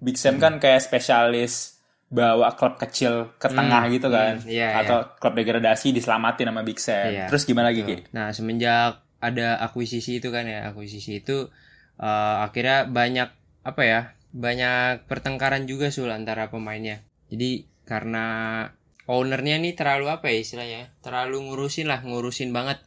[0.00, 1.74] Big Sam kan kayak spesialis
[2.08, 4.40] bawa klub kecil ke tengah gitu kan.
[4.40, 7.10] hmm, iya, Atau klub degradasi diselamatin sama Big Sam.
[7.10, 7.26] Iya.
[7.28, 8.06] Terus gimana lagi, Ki?
[8.16, 11.52] Nah, semenjak ada akuisisi itu kan ya, akuisisi itu
[11.98, 13.28] eh, akhirnya banyak
[13.66, 14.00] apa ya?
[14.34, 17.06] Banyak pertengkaran juga sul antara pemainnya.
[17.30, 18.26] Jadi karena
[19.06, 20.90] ownernya nih terlalu apa ya istilahnya?
[21.00, 22.82] Terlalu ngurusin lah, ngurusin banget.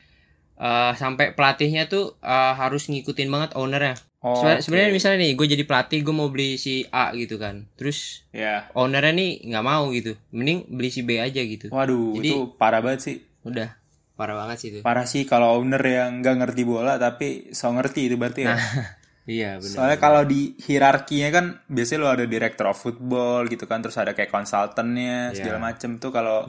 [0.57, 3.95] Eh, sampai pelatihnya tuh eh, harus ngikutin banget ownernya.
[4.19, 4.65] Oh, Seben- oke.
[4.65, 7.69] Sebenarnya misalnya nih, gue jadi pelatih, gue mau beli si A gitu kan.
[7.77, 8.65] Terus Ya.
[8.73, 10.17] ownernya nih nggak mau gitu.
[10.33, 11.69] Mending beli si B aja gitu.
[11.69, 13.15] Waduh, Jadi- itu parah banget sih.
[13.41, 13.71] Udah
[14.17, 14.79] parah banget sih itu.
[14.81, 18.57] Parah sih kalau owner yang nggak ngerti bola tapi so ngerti itu berarti ya.
[19.27, 19.75] Iya benar.
[19.75, 24.15] Soalnya kalau di hierarkinya kan biasanya lo ada director of football gitu kan terus ada
[24.15, 25.35] kayak konsultannya Iya.
[25.35, 26.47] segala macem tuh kalau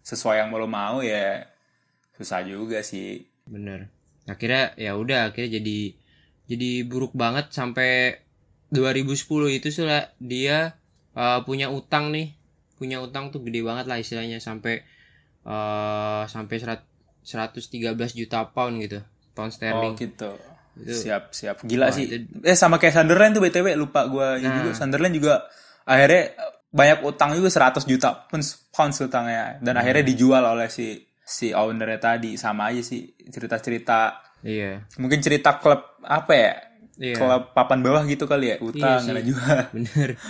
[0.00, 1.42] sesuai yang lo mau ya
[2.14, 3.26] susah juga sih.
[3.44, 3.90] bener.
[4.24, 5.78] Akhirnya ya udah akhirnya jadi
[6.46, 8.22] jadi buruk banget sampai
[8.70, 9.18] 2010
[9.50, 10.78] itu sudah dia
[11.12, 12.30] uh, punya utang nih,
[12.76, 14.86] punya utang tuh gede banget lah istilahnya sampai
[15.42, 16.86] uh, sampai serat-
[17.20, 19.02] 113 juta pound gitu,
[19.34, 19.94] pound Oh sterling.
[19.94, 20.30] gitu.
[20.76, 21.56] Itu- Siap siap.
[21.62, 22.06] Gila Wah, sih.
[22.06, 24.62] itu- Eh sama kayak Sunderland tuh BTW lupa gua Nah.
[24.62, 25.34] juga Sunderland juga
[25.82, 26.34] akhirnya
[26.70, 29.82] banyak utang juga 100 juta pounds, pounds utangnya dan Hmm.
[29.82, 34.82] akhirnya dijual oleh si si ownernya tadi sama aja sih cerita-cerita Iya.
[34.96, 36.52] mungkin cerita klub apa ya
[37.00, 37.16] Iya.
[37.16, 38.56] klub papan bawah gitu kali ya.
[38.60, 39.32] Iya nggak sih.
[39.32, 40.20] juga Bener.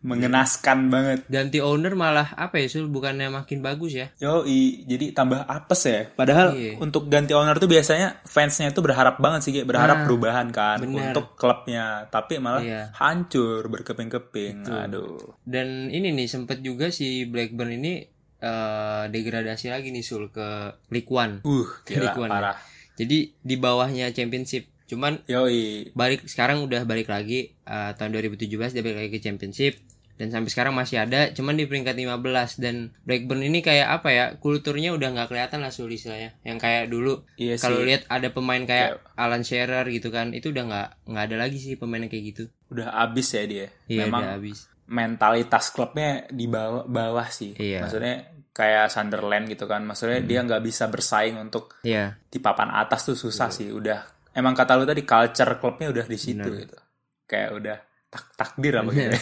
[0.00, 1.18] mengenaskan banget.
[1.26, 2.86] Ganti owner malah apa ya Sul?
[2.86, 4.06] Bukannya makin bagus ya?
[4.16, 4.46] Yo,
[4.86, 6.00] jadi tambah apes ya.
[6.08, 6.78] Padahal Iya.
[6.78, 11.10] untuk ganti owner tuh biasanya fansnya tuh berharap banget sih, berharap Nah, perubahan kan bener.
[11.10, 12.06] untuk klubnya.
[12.06, 12.94] Tapi malah Iya.
[12.94, 14.62] hancur berkeping-keping.
[14.64, 15.36] Aduh.
[15.42, 17.94] Dan ini nih sempet juga si Blackburn ini
[18.38, 21.42] eh, degradasi lagi nih Sul ke League One.
[21.42, 22.34] Uh, gila, Likuan ya.
[22.34, 22.56] parah.
[22.92, 24.66] Jadi di bawahnya Championship.
[24.92, 25.88] Cuman Yoi.
[25.92, 29.80] balik sekarang udah balik lagi eh, tahun 2017 dia balik lagi ke Championship
[30.12, 32.20] dan sampai sekarang masih ada cuman di peringkat 15
[32.58, 36.86] dan Blackburn ini kayak apa ya kulturnya udah nggak kelihatan lah Sul istilahnya yang kayak
[36.86, 41.24] dulu Iya kalau lihat ada pemain kayak Alan Shearer gitu kan itu udah nggak nggak
[41.26, 43.66] ada lagi sih pemain kayak gitu Udah abis ya dia.
[43.84, 47.56] iya Memang udah habis mentalitas klubnya di bawah, bawah sih.
[47.56, 47.80] Iya.
[47.80, 48.16] Maksudnya
[48.52, 49.80] kayak Sunderland gitu kan.
[49.82, 50.28] Maksudnya Hmm.
[50.28, 53.72] dia nggak bisa bersaing untuk iya di papan atas tuh susah sih.
[53.72, 56.62] Udah emang kata lu tadi culture klubnya udah di situ Bener.
[56.62, 56.78] gitu.
[57.24, 57.76] Kayak udah
[58.08, 59.12] tak takdir apa gitu.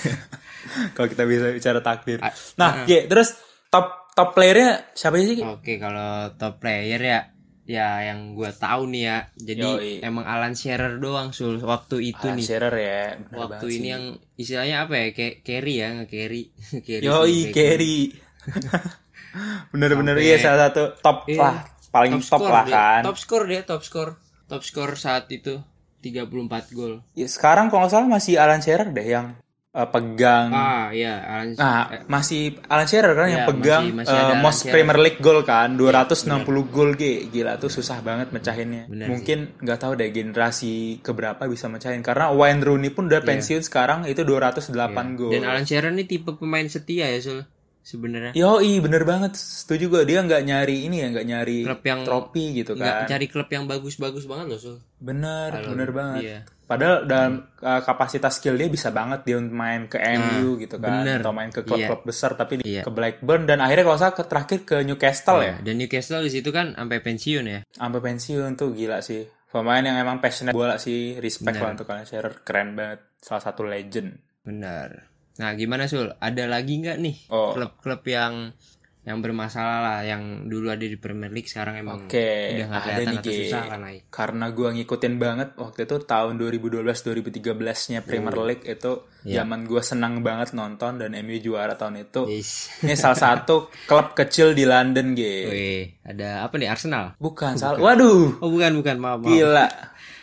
[0.94, 2.18] Kalau kita bisa bicara takdir.
[2.18, 5.38] A- Nah, Ge, terus top top playernya siapa sih?
[5.40, 7.20] Oke kalau top player ya
[7.62, 9.92] ya yang gue tahu nih ya jadi Yoi.
[10.03, 13.03] emang Alan Shearer doang sul waktu itu Alan nih Shearer ya.
[13.20, 13.87] bener waktu ini sih.
[13.88, 16.42] yang istilahnya apa ya kayak carry ya nge-carry
[16.88, 17.96] carry Yoi, carry.
[19.70, 21.38] Bener-bener iya salah satu top Iya.
[21.38, 21.57] lah,
[21.88, 22.75] paling top, score lah dia.
[22.75, 23.03] kan.
[23.07, 24.12] top score dia top score
[24.51, 25.63] top score saat itu
[26.01, 26.27] 34
[26.71, 29.37] gol Ya, sekarang kalau nggak salah masih Alan Shearer deh yang
[29.71, 30.51] eh, pegang.
[30.51, 34.41] ah iya Alan Nah, masih Alan Shearer kan yang Iya, pegang masih- masih eh, Alan
[34.41, 34.73] most Shearer.
[34.73, 37.03] Premier League goal kan, 260 gol G.
[37.29, 38.89] Gila tuh susah banget mecahinnya.
[38.89, 43.63] Bener Mungkin nggak tahu deh generasi keberapa bisa mecahin karena Wayne Rooney pun udah pensiun
[43.63, 44.75] sekarang itu 208
[45.15, 45.31] gol.
[45.31, 45.35] Iya.
[45.37, 47.47] dan Alan Shearer ini tipe pemain setia ya sul
[47.81, 49.35] sebenarnya Yoi, bener banget.
[49.35, 50.03] Setuju gue.
[50.05, 53.09] Dia nggak nyari ini ya, nggak nyari Klub yang trofi gitu nggak kan.
[53.09, 56.23] cari klub yang bagus-bagus banget loh sul Bener, Kalau- bener banget.
[56.23, 56.38] iya.
[56.62, 61.19] Padahal dalam uh, kapasitas skill dia bisa banget dia main ke MU gitu kan, bener.
[61.19, 62.87] atau main ke klub-klub besar tapi di- Iya.
[62.87, 66.31] ke Blackburn dan akhirnya kalau salah ke terakhir ke Newcastle ya, Iya, dan Newcastle di
[66.31, 69.27] situ kan sampai pensiun ya sampai pensiun tuh gila sih.
[69.51, 73.66] Pemain yang emang passionate bola sih, respect lah untuk kalian share, keren banget, salah satu
[73.66, 74.14] legend.
[74.40, 75.10] benar
[75.40, 77.57] nah gimana sul ada lagi nggak nih Oh.
[77.57, 78.53] klub-klub yang
[79.00, 82.85] yang bermasalah lah yang dulu ada di Premier League sekarang emang Oke, udah nggak ada
[82.87, 88.35] kelihatan nih, atau susah kan naik Karena gua ngikutin banget waktu itu tahun 2012-2013-nya Premier
[88.35, 88.44] Oh.
[88.44, 89.40] League itu Iya.
[89.40, 92.29] zaman gua senang banget nonton dan MU juara tahun itu.
[92.31, 92.68] Yes.
[92.81, 95.20] Ini salah satu klub kecil di London, G.
[95.46, 97.16] Wih, ada apa nih Arsenal?
[97.16, 97.76] Bukan, salah.
[97.76, 99.29] Waduh, Oh bukan bukan maaf maaf.
[99.29, 99.68] gila.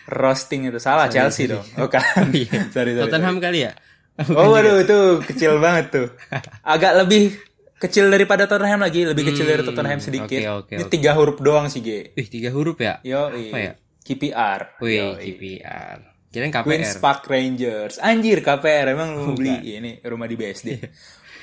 [0.07, 1.65] Roasting itu salah Chelsea dong.
[1.75, 2.01] Oh kan.
[2.31, 3.03] sorry, sorry, sorry.
[3.03, 3.73] Tottenham kali ya?
[4.37, 4.97] Oh waduh itu
[5.29, 6.07] kecil banget tuh.
[6.73, 7.37] Agak lebih
[7.77, 10.41] kecil daripada Tottenham lagi, lebih kecil dari Tottenham sedikit.
[10.41, 10.91] Hmm, oke, oke, Ini oke.
[10.91, 12.17] tiga huruf doang sih, G.
[12.17, 12.97] Wih tiga huruf ya?
[13.05, 13.71] Yo, Apa ya?
[14.01, 14.81] KPR.
[14.81, 15.21] Wih.
[15.21, 15.97] KPR.
[16.33, 16.65] Kirain KPR.
[16.65, 18.01] Queens Park Rangers.
[18.01, 20.69] Anjir KPR emang lu beli ini rumah di BSD.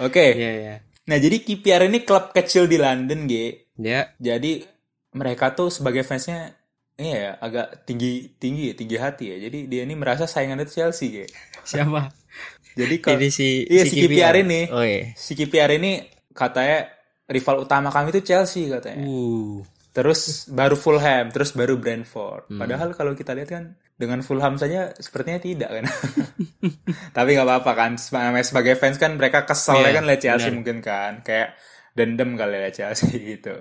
[0.03, 0.35] Oke.
[0.35, 0.75] Iya iya.
[1.05, 3.35] Nah, jadi KPR ini klub kecil di London, G.
[3.77, 4.65] Dia Jadi
[5.15, 6.57] mereka tuh sebagai fansnya
[6.95, 9.37] iya ya, agak tinggi tinggi ya, tinggi hati ya.
[9.47, 11.17] Jadi dia ini merasa saingan itu Chelsea, G.
[11.63, 12.11] siapa?
[12.75, 15.15] Jadi kalau Ini si iya si KPR ini, Oh iya.
[15.15, 16.03] si KPR ini
[16.35, 16.91] katanya
[17.25, 19.07] rival utama kami itu Chelsea katanya.
[19.07, 19.63] Uh.
[19.95, 22.51] Terus baru Fulham, terus baru Brentford.
[22.51, 22.59] Hmm.
[22.59, 25.85] Padahal kalau kita lihat kan dengan Fulham saja sepertinya tidak kan.
[27.17, 27.93] Tapi nggak apa-apa kan.
[28.43, 30.57] Sebagai fans kan mereka kesel Iya, ya kan lihat Chelsea benar.
[30.59, 31.13] mungkin kan.
[31.23, 31.55] Kayak
[31.95, 33.55] dendam kali lihat Chelsea gitu.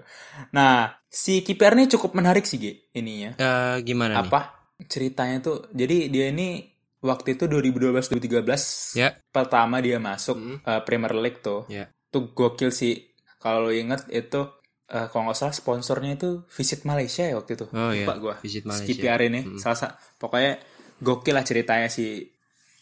[0.58, 3.38] Nah, si KPR ini cukup menarik sih Gi, ininya.
[3.38, 4.26] Eh, gimana nih?
[4.26, 4.41] Apa
[4.89, 5.69] ceritanya tuh?
[5.69, 6.65] Jadi dia ini
[7.04, 9.10] waktu itu 2012-2013 Ya.
[9.30, 10.58] pertama dia masuk Mm.
[10.62, 11.68] uh, Premier League tuh.
[11.68, 11.92] Ya.
[12.08, 13.12] Tuh gokil sih.
[13.38, 14.39] Kalau lo inget itu
[14.88, 17.66] uh, kalau nggak salah sponsornya itu Visit Malaysia ya waktu itu.
[17.70, 18.04] Oh iya.
[18.04, 18.36] Lupa gua.
[18.39, 18.88] Visit Si Malaysia.
[18.89, 20.58] KPR ini salah sa- pokoknya
[20.98, 22.24] gokil lah ceritanya si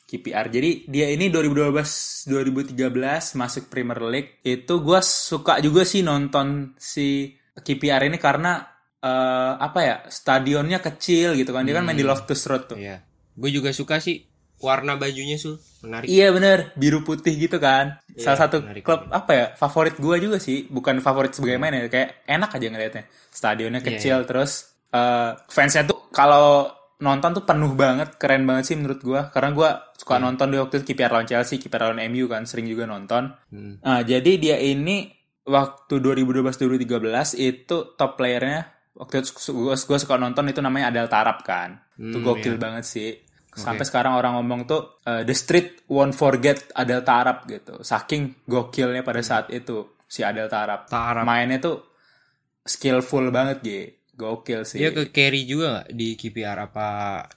[0.03, 0.47] KPR.
[0.47, 2.77] Jadi dia ini 2012 2013
[3.33, 4.31] masuk Premier League.
[4.41, 8.61] Itu gua suka juga sih nonton si KPR ini karena
[8.99, 9.95] eh, apa ya?
[10.05, 11.65] Stadionnya kecil gitu kan.
[11.65, 12.77] Dia kan main di Loftus Road tuh.
[12.77, 13.01] Iya.
[13.41, 14.29] Gue juga suka sih
[14.61, 16.05] warna bajunya sul menarik.
[16.05, 17.97] Iya bener, biru putih gitu kan.
[18.07, 18.85] Iya, Salah satu menarik.
[18.85, 22.67] klub apa ya favorit gua juga sih, bukan favorit sebagai main ya, kayak enak aja
[22.69, 23.03] ngeliatnya.
[23.27, 26.69] Stadionnya Iya, kecil, terus eh, fansnya tuh kalau
[27.01, 29.21] nonton tuh penuh banget, keren banget sih menurut gua.
[29.33, 30.29] Karena gua suka Iya.
[30.29, 33.33] nonton di waktu itu KPR lawan Chelsea, KPR lawan MU kan, sering juga nonton.
[33.49, 33.81] Hmm.
[33.81, 35.09] Nah, jadi dia ini
[35.41, 39.33] waktu 2012-2013 itu top playernya waktu itu
[39.73, 41.81] gue suka nonton itu namanya Adel Tarap kan.
[41.97, 43.09] itu Hmm, gokil banget sih.
[43.51, 47.83] Sampai sekarang orang ngomong tuh uh, the street won't forget Adel Tarap gitu.
[47.83, 50.87] Saking gokilnya pada saat itu si Adel Tarap.
[50.87, 51.27] Tarap.
[51.27, 51.83] Mainnya tuh
[52.63, 53.85] skillful banget gitu.
[54.11, 54.77] gokil sih.
[54.77, 56.87] Dia ke carry juga nggak di KPR apa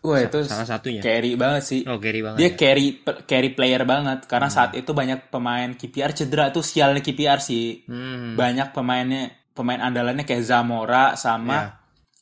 [0.05, 1.01] Wah, itu salah satunya?
[1.01, 1.81] carry banget sih.
[1.89, 2.39] Oh carry banget.
[2.39, 2.57] Dia ya?
[2.61, 2.87] carry
[3.25, 7.89] carry player banget karena saat itu banyak pemain KPR cedera tuh sialnya KPR sih.
[7.89, 8.37] Hmm.
[8.37, 11.73] Banyak pemainnya pemain andalannya kayak Zamora sama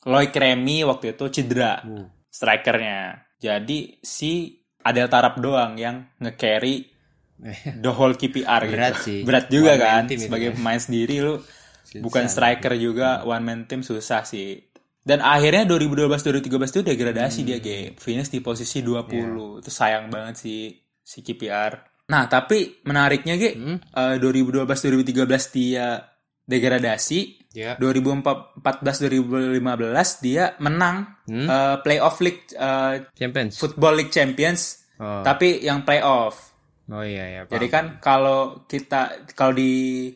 [0.07, 2.07] Loic Remy waktu itu cedera Uh.
[2.31, 3.22] strikernya.
[3.43, 6.87] Jadi si Adel Tarap doang yang nge-carry
[7.83, 9.03] the whole KPR Berat gitu.
[9.03, 9.19] sih.
[9.21, 10.55] Berat juga One kan sebagai ya.
[10.55, 11.35] pemain sendiri lu
[11.83, 11.99] Susah.
[11.99, 14.63] bukan striker juga one man team susah sih.
[14.97, 17.65] Dan akhirnya 2012 2013 itu degradasi dia Hmm.
[17.65, 17.79] Ge.
[17.93, 19.11] Finish di posisi 20.
[19.11, 19.27] Iya.
[19.59, 21.91] Itu sayang banget sih si KPR.
[22.05, 23.83] Nah, tapi menariknya Ge, Hmm?
[23.83, 25.03] eh, 2012 2013
[25.51, 25.99] dia
[26.47, 27.42] degradasi.
[27.53, 27.77] Ya.
[27.77, 28.57] 2014
[28.99, 29.61] 2015
[30.19, 31.45] dia menang Hmm?
[31.45, 33.55] eh, playoff league eh, Champions.
[33.55, 35.21] football league champions Oh.
[35.21, 36.53] tapi yang playoff.
[36.85, 37.41] oh iya ya.
[37.45, 40.11] Jadi kan kalau kita kalau di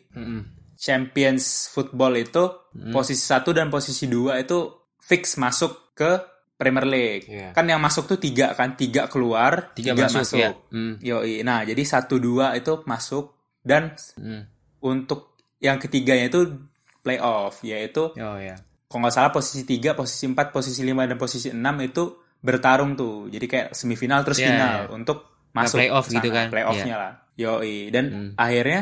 [0.76, 2.92] Champions Football itu Hmm.
[2.92, 4.70] posisi satu dan posisi dua itu
[5.00, 6.22] fix masuk ke
[6.54, 7.26] Premier League.
[7.26, 7.50] Iya.
[7.50, 10.54] Kan yang masuk tuh tiga kan, tiga keluar, Tiga masuk, ya.
[10.70, 10.98] Hmm.
[11.00, 11.42] Yoi.
[11.42, 14.46] Nah jadi satu dua itu masuk dan Hmm.
[14.80, 16.67] untuk yang ketiganya itu
[17.08, 18.60] playoff, yaitu Oh ya.
[18.84, 22.04] kalau nggak salah posisi tiga, posisi empat, posisi lima dan posisi enam itu
[22.38, 23.26] bertarung tuh.
[23.26, 24.92] Jadi kayak semifinal terus Iya, final iya.
[24.92, 25.18] untuk
[25.50, 26.46] masuk playoff ke sana, gitu kan.
[26.48, 27.12] Playoffnya lah.
[27.34, 27.88] Yoi.
[27.88, 28.30] Dan Hmm.
[28.34, 28.80] akhirnya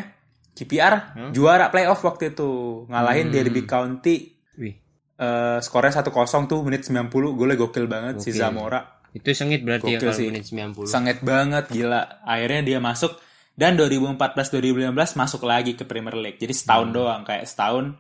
[0.53, 0.95] KPR
[1.31, 2.51] juara playoff waktu itu
[2.87, 4.73] ngalahin Derby County Wih.
[5.15, 6.09] eh skornya 1-0
[6.47, 8.41] tuh menit 90 golnya gokil banget si Gokil.
[8.43, 10.29] Zamora Itu sengit berarti ya Gokil kalau sih.
[10.29, 10.85] menit 90.
[10.87, 13.21] sangat banget gila akhirnya dia masuk
[13.53, 14.17] dan 2014
[14.51, 17.93] 2015 masuk lagi ke Premier League jadi setahun doang kayak setahun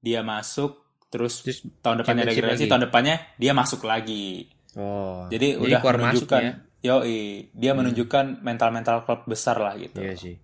[0.00, 2.70] dia masuk terus, Terus tahun depannya degradasi lagi.
[2.70, 5.26] tahun depannya dia masuk lagi Oh.
[5.26, 6.52] jadi, udah keluar masuk menunjukkan ya.
[6.84, 7.20] yoi
[7.52, 10.36] dia menunjukkan mental-mental klub besar lah gitu Iya sih.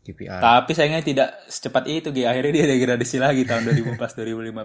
[0.00, 0.40] KPR.
[0.40, 2.24] tapi sayangnya tidak secepat itu Gi.
[2.24, 4.56] akhirnya dia degradasi lagi tahun 2014 2015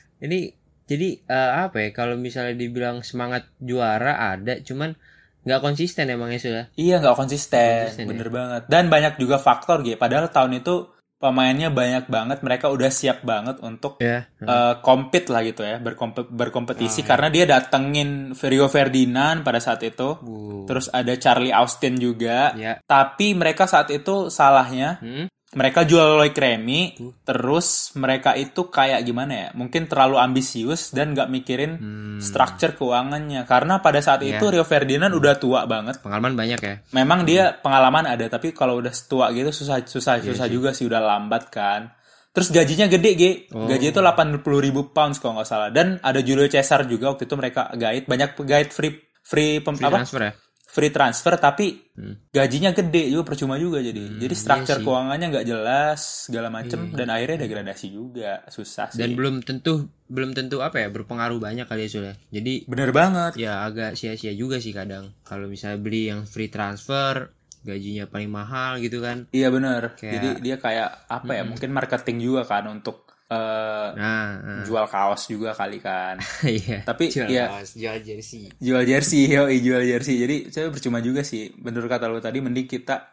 [0.24, 0.38] Ini
[0.84, 4.96] jadi eh, apa ya kalau misalnya dibilang semangat juara ada cuman
[5.38, 6.64] nggak konsisten emangnya sudah.
[6.74, 8.08] Iya nggak konsisten, Konsisten, ya.
[8.10, 8.62] bener banget.
[8.66, 9.94] Dan banyak juga faktor gitu.
[9.94, 14.30] Padahal tahun itu pemainnya banyak banget, mereka udah siap banget untuk Ya.
[14.38, 17.08] eh, compete lah gitu ya, berkompe- berkompetisi Ah, iya.
[17.10, 20.14] karena dia datengin Rio Ferdinand pada saat itu.
[20.18, 20.62] Uh.
[20.64, 22.54] Terus ada Charlie Austin juga.
[22.54, 22.78] Ya.
[22.80, 25.26] Tapi mereka saat itu salahnya Hmm?
[25.48, 27.12] Mereka jual Loic Remy, Tuh.
[27.24, 29.48] terus mereka itu kayak gimana ya?
[29.52, 32.18] Mungkin terlalu ambisius dan nggak mikirin Hmm.
[32.18, 33.42] structure keuangannya.
[33.42, 34.36] Karena pada saat Iya.
[34.36, 35.98] itu Rio Ferdinand udah tua banget.
[35.98, 36.74] Pengalaman banyak ya.
[36.92, 40.84] Memang dia pengalaman ada, tapi kalau udah tua gitu susah susah Iya susah juga sih
[40.84, 41.96] udah lambat kan.
[42.28, 43.22] Terus gajinya gede, G.
[43.50, 43.64] Oh.
[43.64, 45.72] Gaji itu 80 ribu pounds kalau nggak salah.
[45.72, 49.84] Dan ada Julio Cesar juga waktu itu mereka guide banyak guide free free, pem- Free
[49.86, 49.96] apa?
[49.98, 50.32] transfer ya.
[50.68, 52.14] Free transfer tapi Hmm.
[52.28, 54.20] gajinya gede juga percuma juga jadi.
[54.20, 54.86] jadi structure iya sih.
[54.86, 56.94] keuangannya nggak jelas segala macem Iya.
[56.94, 59.00] dan akhirnya degradasi juga susah sih.
[59.00, 62.14] Dan belum tentu belum tentu apa ya berpengaruh banyak kali ya sudah.
[62.28, 63.34] Jadi Bener banget.
[63.34, 68.78] ya agak sia-sia juga sih kadang kalau misalnya beli yang free transfer gajinya paling mahal
[68.78, 69.26] gitu kan.
[69.30, 69.96] Iya bener.
[69.96, 71.42] Kayak- Jadi dia kayak apa ya?
[71.42, 74.62] Mungkin marketing juga kan untuk eh, Nah, nah.
[74.62, 76.16] jual kaos juga kali kan.
[76.48, 76.80] iya.
[76.82, 78.48] Tapi, jual ya- kaos, jual jersey.
[78.54, 80.16] jual jersey, yoi jual jersey.
[80.16, 81.52] Jadi saya percuma juga sih.
[81.52, 83.04] Bener kata lu tadi, mending kita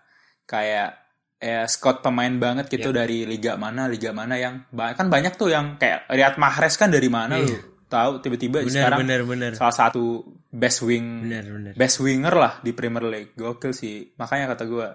[0.43, 0.89] kayak
[1.35, 5.75] ya scout pemain banget gitu dari liga mana, liga mana yang kan banyak tuh yang
[5.75, 7.51] kayak Riyad Mahrez kan dari mana lu
[7.85, 9.51] tahu tiba-tiba Bener sekarang bener bener.
[9.53, 11.73] salah satu best wing Bener bener.
[11.75, 13.31] best winger lah di Premier League.
[13.35, 14.15] Gokil sih.
[14.15, 14.87] Makanya kata gue.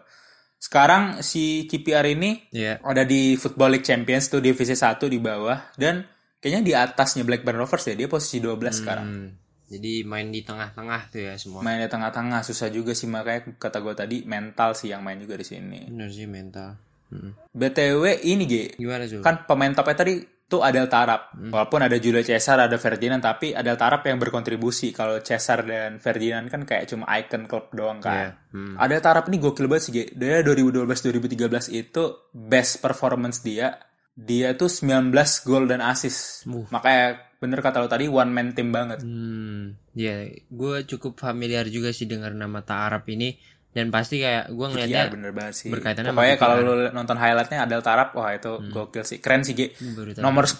[0.60, 2.84] Sekarang si KPR ini Iya.
[2.84, 6.04] ada di Football League Champions tuh divisi 1 di bawah dan
[6.36, 7.96] kayaknya di atasnya Blackburn Rovers ya.
[7.96, 9.06] Dia posisi 12 sekarang.
[9.06, 9.28] Hmm,
[9.66, 11.62] Jadi main di tengah-tengah tuh ya semua.
[11.62, 15.34] Main di tengah-tengah susah juga sih makanya kata gue tadi mental sih yang main juga
[15.34, 15.88] di sini.
[15.88, 16.76] Bener sih mental.
[17.08, 17.32] Hmm.
[17.50, 19.18] BTW ini G, Gimana tuh?
[19.20, 21.30] kan pemain topnya tadi tuh Adel Tarap.
[21.38, 24.90] Walaupun ada Julio Cesar, ada Ferdinand, tapi Adel Tarap yang berkontribusi.
[24.90, 28.34] Kalau Cesar dan Ferdinand kan kayak cuma icon klub doang kan.
[28.50, 28.74] Hmm.
[28.74, 29.92] Adel Tarap ini gokil banget sih.
[30.10, 32.02] Dia 2012-2013 itu
[32.34, 33.78] best performance dia.
[34.18, 35.14] Dia tuh 19
[35.46, 36.44] gol dan assist.
[36.50, 36.66] Uh.
[36.74, 39.00] Makanya bener kata lo tadi one man team banget.
[39.00, 43.32] Hmm, ya, gue cukup familiar juga sih dengar nama Taarab ini
[43.70, 45.68] dan pasti kayak gue Iya ngeliatnya bener banget sih.
[45.68, 49.18] berkaitannya Pokoknya kalau lu nonton highlightnya Adel Tarap, wah itu gokil sih.
[49.18, 49.70] Keren sih, G.
[49.72, 49.94] Hmm.
[50.18, 50.58] Nomor 10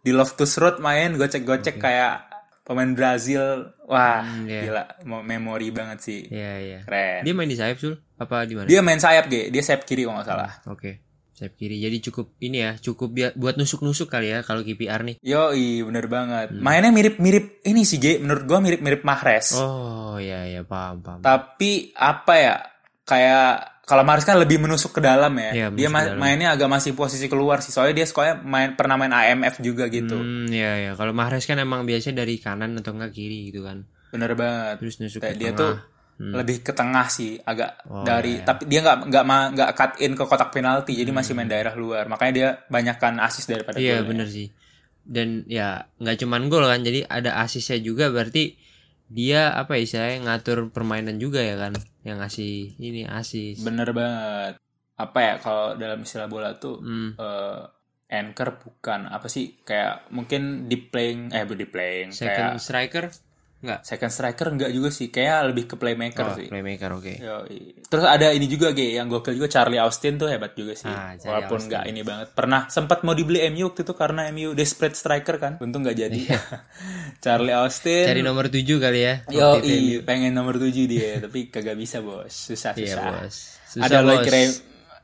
[0.00, 2.28] di Loftus Road main gocek-gocek kayak
[2.62, 3.72] pemain Brazil.
[3.84, 4.60] Wah, Hmm, iya.
[4.62, 4.84] gila.
[5.04, 6.20] Mo- Memori banget sih.
[6.26, 6.78] Iya iya.
[6.82, 7.22] Keren.
[7.22, 7.94] Dia main di sayap sul?
[8.16, 8.66] Apa di mana?
[8.66, 9.48] Dia main sayap, G.
[9.48, 10.52] Dia sayap kiri kalau nggak salah.
[10.66, 11.05] Oke.
[11.36, 11.76] Sayap kiri.
[11.76, 15.16] Jadi cukup ini ya, cukup bia- buat nusuk-nusuk kali ya kalau KPR nih.
[15.20, 16.48] Yoi, bener banget.
[16.50, 18.16] Mainnya mirip-mirip ini sih, G.
[18.16, 19.52] Menurut gua mirip-mirip Mahrez.
[19.54, 21.20] Oh iya iya paham paham.
[21.20, 22.56] Tapi apa ya?
[23.04, 23.48] Kayak
[23.84, 25.50] kalau Mahrez kan lebih menusuk ke dalam ya.
[25.54, 26.18] Iya, dia ma- dalam.
[26.18, 27.70] mainnya agak masih posisi keluar sih.
[27.70, 30.16] Soalnya dia sekolahnya main pernah main AMF juga gitu.
[30.16, 30.92] Hmm, ya ya.
[30.92, 33.84] Kalau Mahrez kan emang biasanya dari kanan atau enggak kiri gitu kan.
[34.08, 34.80] Bener banget.
[34.80, 35.60] Terus nusuk Kayak ke dia tengah.
[35.60, 35.74] tuh
[36.16, 38.44] lebih ke tengah sih, agak Oh, dari iya.
[38.48, 42.08] tapi dia nggak nggak nggak cut in ke kotak penalti, jadi masih main daerah luar.
[42.08, 43.84] Makanya dia banyakkan assist daripada Hmm.
[43.84, 44.48] Iya bener sih.
[45.04, 48.56] Dan ya nggak cuman gol kan, jadi ada asisnya juga berarti
[49.06, 53.60] dia apa ya istilahnya ngatur permainan juga ya kan, yang ngasih ini asis.
[53.60, 54.56] Bener banget.
[54.96, 57.12] Apa ya kalau dalam istilah bola tuh Hmm.
[57.12, 57.60] eh,
[58.08, 63.04] anchor bukan apa sih kayak mungkin deep playing eh deep playing Second kayak striker
[63.66, 63.80] nggak?
[63.82, 66.46] second striker enggak juga sih kayak lebih ke playmaker Oh, sih.
[66.46, 67.12] playmaker oke.
[67.12, 67.82] Yoi.
[67.82, 70.86] Terus ada ini juga Ge, yang gokil juga Charlie Austin tuh hebat juga sih.
[70.86, 71.68] Ah, Walaupun Austin.
[71.68, 72.28] nggak ini banget.
[72.32, 75.52] Pernah sempat mau dibeli MU waktu itu karena MU desperate striker kan.
[75.58, 76.20] Untung nggak jadi.
[77.22, 78.06] Charlie Austin.
[78.06, 78.08] Iya.
[78.08, 79.14] Cari nomor 7 kali ya.
[79.28, 79.48] Yo,
[80.02, 82.30] pengen nomor 7 dia, tapi kagak bisa, Bos.
[82.30, 83.04] Susah, Iya susah.
[83.18, 83.36] bos.
[83.66, 83.98] Susah ada.
[84.00, 84.30] Loic.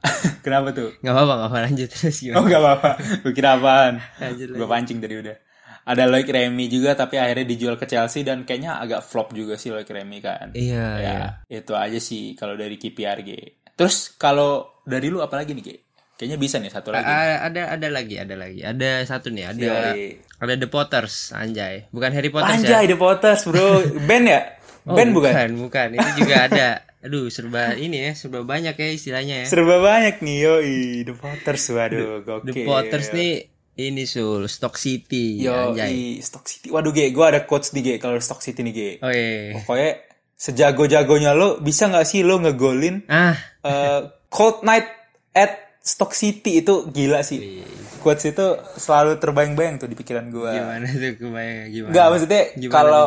[0.45, 0.91] Kenapa tuh?
[0.99, 2.43] Nggak apa-apa, nggak apa lanjut terus Oh, gimana?
[2.43, 2.91] nggak apa-apa.
[3.23, 3.95] Gue kira apaan?
[4.35, 5.37] Gue pancing tadi udah.
[5.83, 9.75] Ada Loic Remy juga tapi akhirnya dijual ke Chelsea dan kayaknya agak flop juga sih
[9.75, 10.55] Loic Remy kan.
[10.55, 11.17] Iya, ya,
[11.51, 11.59] iya.
[11.59, 13.31] itu aja sih kalau dari KPR G.
[13.75, 15.71] Terus kalau dari lu apa lagi nih, G?
[16.15, 17.03] Kayaknya bisa nih satu lagi.
[17.03, 18.63] A- ada ada lagi, ada lagi.
[18.63, 20.23] Ada satu nih, ada Yoi.
[20.39, 21.91] ada The Potters, anjay.
[21.91, 22.59] Bukan Harry Potter ya.
[22.63, 23.83] Anjay, The Potters, Bro.
[24.09, 24.41] band ya?
[24.87, 25.35] Oh, band bukan?
[25.35, 25.89] bukan, bukan.
[25.99, 26.67] Ini juga ada.
[27.03, 29.47] Aduh, serba ini ya, serba banyak ya istilahnya ya.
[29.51, 30.79] Serba banyak nih, yoi.
[31.03, 32.47] The Potters, waduh, gokil.
[32.47, 36.21] The Potters nih ini sul Stock City, Yo, anjay.
[36.21, 36.69] Stock City.
[36.69, 38.81] Waduh, G, gue ada quotes nih, G, kalau Stock City nih, G.
[39.01, 39.57] Oh iya.
[39.57, 39.91] Pokoknya
[40.37, 44.91] sejago-jagonya lo, bisa nggak sih lo ngegolin Ah, eh, Cold Night
[45.33, 47.63] at Stock City itu gila sih.
[48.03, 48.47] Quotes itu
[48.79, 50.51] selalu terbayang-bayang tuh di pikiran gue.
[50.51, 51.91] gimana tuh kebayang gimana?
[51.95, 53.05] Enggak, maksudnya Gimana kalau?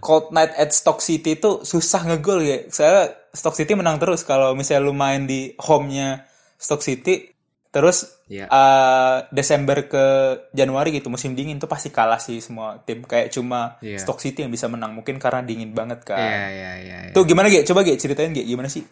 [0.00, 2.58] Cold Night at Stock City itu susah ngegol ya.
[2.72, 6.24] Saya Stock City menang terus kalau misalnya lu main di home-nya
[6.56, 7.29] Stock City
[7.70, 8.50] terus Iya.
[8.50, 10.04] eh, Desember ke
[10.50, 13.98] Januari gitu musim dingin tuh pasti kalah sih semua tim kayak cuma Iya.
[14.02, 16.18] Stock City yang bisa menang mungkin karena dingin banget kan.
[16.18, 16.98] Iya, iya, iya.
[17.10, 17.12] iya.
[17.14, 17.62] Tuh gimana Ge?
[17.62, 18.82] Coba Ge ceritain Ge gimana sih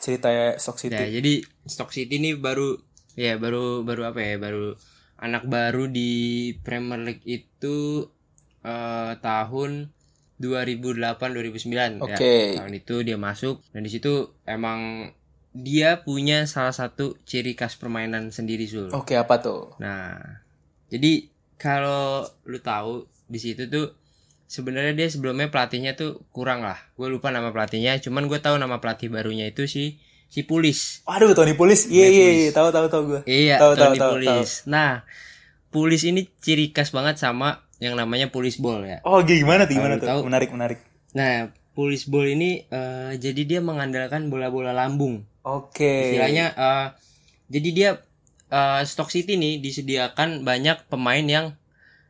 [0.00, 0.96] ceritanya Stock City?
[0.96, 2.76] Ya, jadi Stock City ini baru
[3.16, 4.40] ya baru baru apa ya?
[4.40, 4.76] Baru
[5.16, 6.10] anak baru di
[6.60, 8.04] Premier League itu
[8.60, 9.92] eh, tahun
[10.36, 12.52] 2008 2009 Oke.
[12.52, 12.60] ya.
[12.60, 15.08] Tahun itu dia masuk dan di situ emang
[15.56, 18.92] dia punya salah satu ciri khas permainan sendiri Sul.
[18.92, 19.72] Oke, apa tuh?
[19.80, 20.20] Nah,
[20.92, 23.96] jadi kalau lu tahu di situ tuh
[24.44, 26.76] sebenarnya dia sebelumnya pelatihnya tuh kurang lah.
[26.94, 29.96] Gue lupa nama pelatihnya, cuman gue tahu nama pelatih barunya itu si
[30.28, 31.00] si Pulis.
[31.08, 31.88] Aduh, Tony Pulis.
[31.88, 33.20] Iya, Iya, iya, tahu tahu tahu gue.
[33.24, 34.50] Iya, Tahu, tahu, Tony tahu, Pulis.
[34.68, 35.02] Nah,
[35.72, 38.98] Pulis ini ciri khas banget sama yang namanya Pulis Ball ya.
[39.08, 39.74] Oh, gimana tuh?
[39.78, 40.08] Gimana Tahu, tuh?
[40.08, 40.20] tahu.
[40.28, 40.78] Menarik, menarik.
[41.16, 45.24] Nah, Pulis Ball ini eh, jadi dia mengandalkan bola-bola lambung.
[45.46, 46.10] Oke.
[46.10, 46.86] Istilahnya eh,
[47.48, 47.90] jadi dia
[48.48, 51.54] eh, Stock City nih disediakan banyak pemain yang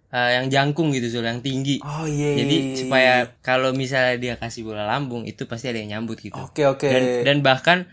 [0.08, 1.78] eh, yang jangkung gitu Zul, yang tinggi.
[1.80, 2.40] Oh iya.
[2.40, 6.36] Jadi supaya kalau misalnya dia kasih bola lambung itu pasti ada yang nyambut gitu.
[6.38, 6.88] Oke oke.
[6.88, 7.84] Dan dan bahkan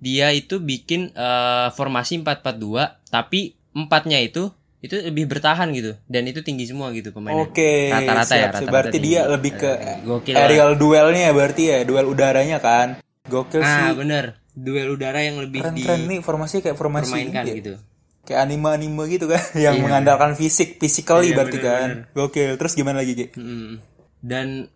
[0.00, 4.50] dia itu bikin eh, formasi 4-4-2 tapi empatnya itu
[4.80, 7.44] itu lebih bertahan gitu dan itu tinggi semua gitu pemainnya.
[7.44, 7.92] Oke.
[7.92, 9.12] Rata-rata ya, rata-rata Berarti tinggi.
[9.12, 9.70] dia lebih ke
[10.02, 10.40] gokil lah.
[10.42, 12.96] aerial duelnya ya berarti ya, duel udaranya kan.
[13.28, 14.00] Gokil Ah, sih.
[14.00, 14.39] bener.
[14.52, 17.56] Duel udara yang lebih Keren-keren nih formasi kayak formasi dipermainkan ini ya.
[17.56, 17.74] gitu.
[18.20, 19.82] Kayak anime-anime gitu kan yang Iya.
[19.82, 21.88] mengandalkan fisik, physically Iya, berarti bener, kan.
[22.12, 22.54] Gokil.
[22.54, 23.30] Terus gimana lagi?
[23.32, 23.80] Mm.
[24.20, 24.68] Dan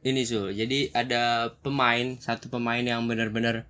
[0.00, 1.22] ini Sul, jadi ada
[1.56, 3.68] pemain, satu pemain yang benar-benar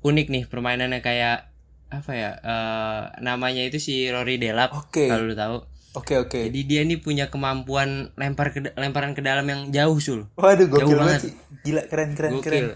[0.00, 1.48] unik nih permainannya kayak
[1.86, 2.30] apa ya?
[2.34, 4.72] eh, namanya itu si Rory Delap.
[4.74, 5.06] Oke.
[5.06, 5.56] Kalau lu tahu.
[5.94, 6.50] Oke oke.
[6.50, 10.26] Jadi dia ini punya kemampuan lempar ke, lemparan ke dalam yang jauh Sul.
[10.34, 11.32] Waduh, gokil Jauh banget sih.
[11.62, 12.64] Gila keren keren keren.
[12.66, 12.68] Gokil.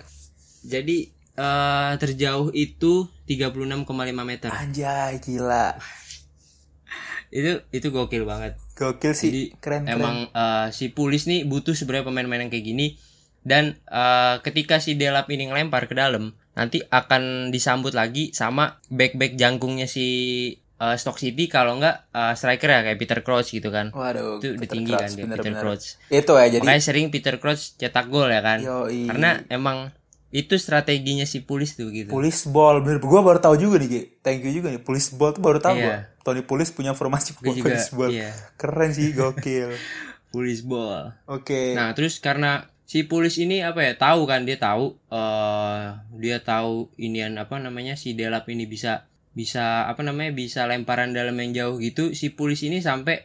[0.62, 0.96] Jadi
[1.38, 3.87] eh, terjauh itu 36,5
[4.27, 4.51] meter.
[4.51, 5.79] Anjay, gila.
[7.29, 8.57] Itu itu gokil banget.
[8.74, 9.29] Gokil sih.
[9.31, 9.94] Jadi keren keren.
[10.01, 12.96] emang eh, si Pulis nih butuh sebenarnya pemain-pemain yang kayak gini
[13.44, 19.37] dan eh, ketika si Delap ini ngelempar ke dalam nanti akan disambut lagi sama back-back
[19.37, 20.07] jangkungnya si
[20.57, 23.92] eh, Stock City kalau enggak eh, striker ya kayak Peter Crouch gitu kan.
[23.92, 25.61] Waduh, Itu udah Peter tinggi Crouch, kan dia Peter bener-bener.
[25.61, 25.87] Crouch.
[26.09, 28.64] Itu ya jadi Makanya sering Peter Crouch cetak gol ya kan.
[28.64, 29.05] Yoi.
[29.05, 29.92] Karena emang
[30.28, 32.12] itu strateginya si Pulis tuh gitu.
[32.12, 33.00] Police ball, bener.
[33.00, 34.00] Gue baru tahu juga nih, Ki.
[34.20, 34.82] Thank you juga nih.
[34.84, 35.84] Police ball tuh baru tahu Iya.
[35.84, 35.96] gua.
[36.20, 38.12] Tony Police punya formasi Gua juga, police ball.
[38.12, 38.36] iya.
[38.60, 39.72] Keren sih, gokil.
[40.32, 41.16] Pulis ball.
[41.24, 41.72] Oke.
[41.72, 45.84] Nah, terus karena si Pulis ini apa ya tahu kan dia tahu eh
[46.20, 51.37] dia tahu inian apa namanya si Delap ini bisa bisa apa namanya bisa lemparan dalam
[51.37, 53.24] yang jauh gitu si Pulis ini sampai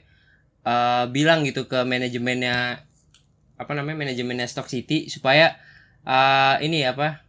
[0.63, 2.83] eh bilang gitu ke manajemennya
[3.55, 5.55] apa namanya manajemennya Stock City supaya
[6.03, 7.23] eh ini apa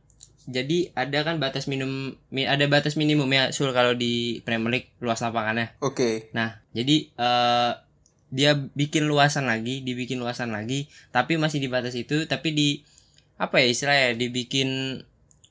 [0.44, 4.90] jadi ada kan batas minimum mi- ada batas minimum ya sul kalau di Premier League
[5.00, 5.72] luas lapangannya.
[5.80, 6.28] Oke.
[6.36, 7.72] Nah, jadi eh
[8.28, 12.68] dia bikin luasan lagi, dibikin luasan lagi, tapi masih di batas itu, tapi di
[13.38, 15.00] apa ya istilahnya dibikin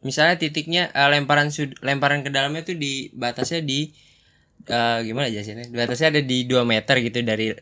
[0.03, 3.89] misalnya titiknya eh, lemparan sud lemparan ke dalamnya tuh di batasnya di
[4.67, 5.73] eh, gimana jelasinnya?
[5.73, 7.55] Batasnya ada di 2 meter gitu dari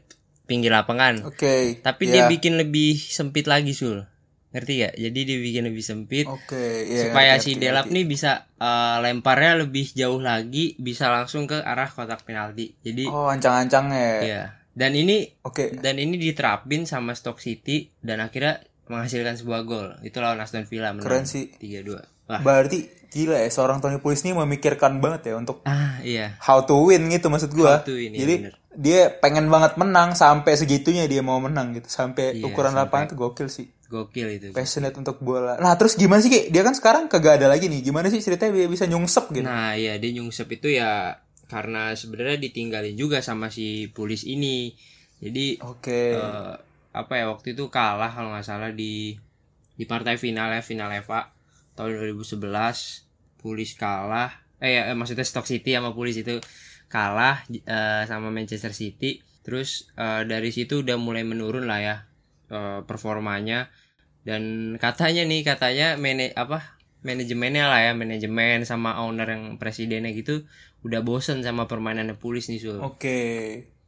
[0.43, 1.24] pinggir lapangan.
[1.24, 1.80] Oke.
[1.80, 2.14] Tapi Iya.
[2.14, 4.03] dia bikin lebih sempit lagi, Sul.
[4.52, 4.93] Ngerti gak?
[4.95, 7.95] Jadi dibikin lebih sempit Oke, iya, supaya ngerti, si ngerti, Delap ngerti.
[7.95, 12.76] nih bisa eh, lemparnya lebih jauh lagi, bisa langsung ke arah kotak penalti.
[12.78, 13.95] Jadi Oh, ancang-ancangnya.
[13.97, 14.20] ya.
[14.22, 14.43] Iya.
[14.72, 15.72] Dan ini Oke.
[15.74, 19.88] dan ini diterapin sama Stoke City dan akhirnya menghasilkan sebuah gol.
[20.02, 21.47] Itu lawan Aston Villa menang Keren sih.
[21.54, 21.99] 3-2.
[22.28, 22.39] Wah.
[22.39, 22.80] Berarti
[23.10, 26.39] gila ya seorang Tony Pulis ini memikirkan banget ya untuk Ah, iya.
[26.39, 27.80] how to win gitu maksud gua.
[27.80, 28.54] How to win, iya, Jadi bener.
[28.74, 31.88] dia pengen banget menang sampai segitunya dia mau menang gitu.
[31.88, 33.68] Sampai Iya, ukuran sampai- lapangan tuh gokil sih.
[33.92, 34.48] Gokil itu.
[34.56, 35.60] Passionate untuk bola.
[35.60, 36.48] Nah, terus gimana sih, Ki?
[36.48, 37.84] Dia kan sekarang kagak ada lagi nih.
[37.84, 39.44] Gimana sih ceritanya dia bisa nyungsep gitu?
[39.44, 41.20] Nah, iya dia nyungsep itu ya
[41.52, 44.72] karena sebenarnya ditinggalin juga sama si Pulis ini.
[45.20, 46.16] Jadi Oke.
[46.16, 46.56] eh,
[46.92, 49.16] apa ya waktu itu kalah kalau nggak salah di
[49.76, 51.32] di partai final ya final FA
[51.74, 54.30] tahun 2011 Pulis kalah
[54.60, 56.38] eh, ya, eh, maksudnya Stock City sama Pulis itu
[56.92, 61.98] kalah eh, sama Manchester City terus eh, dari situ udah mulai menurun lah ya
[62.84, 63.72] performanya
[64.22, 70.45] dan katanya nih katanya mane apa manajemennya lah ya manajemen sama owner yang presidennya gitu
[70.86, 73.19] udah bosen sama permainannya Pulis nih Sul Oke.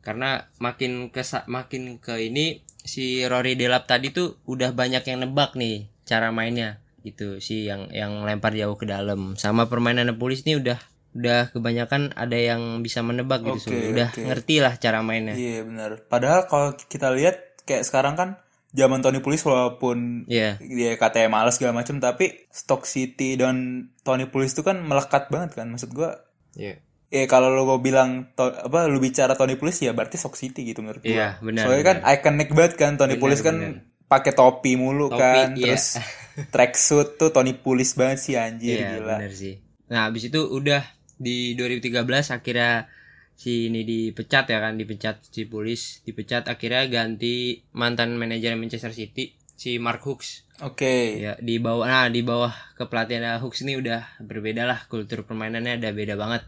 [0.01, 5.53] karena makin ke makin ke ini si Rory Delap tadi tuh udah banyak yang nebak
[5.53, 10.57] nih cara mainnya gitu si yang yang lempar jauh ke dalam sama permainan Pulis nih
[10.59, 10.79] udah
[11.13, 13.93] udah kebanyakan ada yang bisa menebak gitu Oke, Sul.
[13.93, 14.21] udah oke.
[14.25, 16.01] ngerti lah cara mainnya Iya benar.
[16.09, 18.43] Padahal kalau kita lihat kayak sekarang kan
[18.74, 23.55] zaman Tony Pulis walaupun Iya dia katanya males segala macam tapi Stock City dan
[24.01, 26.17] Tony Pulis itu kan melekat banget kan maksud gua
[26.53, 30.34] iya eh kalau lo gue bilang to- apa lu bicara Tony Pulis ya berarti Stock
[30.34, 33.55] City gitu menurut gua Iya, benar, soalnya kan iconic banget kan Tony Benar, Pulis kan
[33.55, 33.86] benar.
[34.03, 35.63] pakai topi mulu Topi, kan iya.
[35.69, 35.86] terus
[36.53, 39.61] tracksuit tuh Tony Pulis banget sih anjir Iya gila bener sih.
[39.86, 40.82] Nah habis itu udah
[41.13, 42.01] di 2013
[42.34, 42.89] akhirnya
[43.34, 49.34] si ini dipecat ya kan dipecat si Pulis dipecat akhirnya ganti mantan manajer Manchester City
[49.57, 50.45] si Mark Hughes.
[50.61, 51.19] Oke.
[51.19, 55.89] Ya di bawah nah di bawah kepelatihan Hughes ini udah berbeda lah kultur permainannya ada
[55.91, 56.45] beda banget.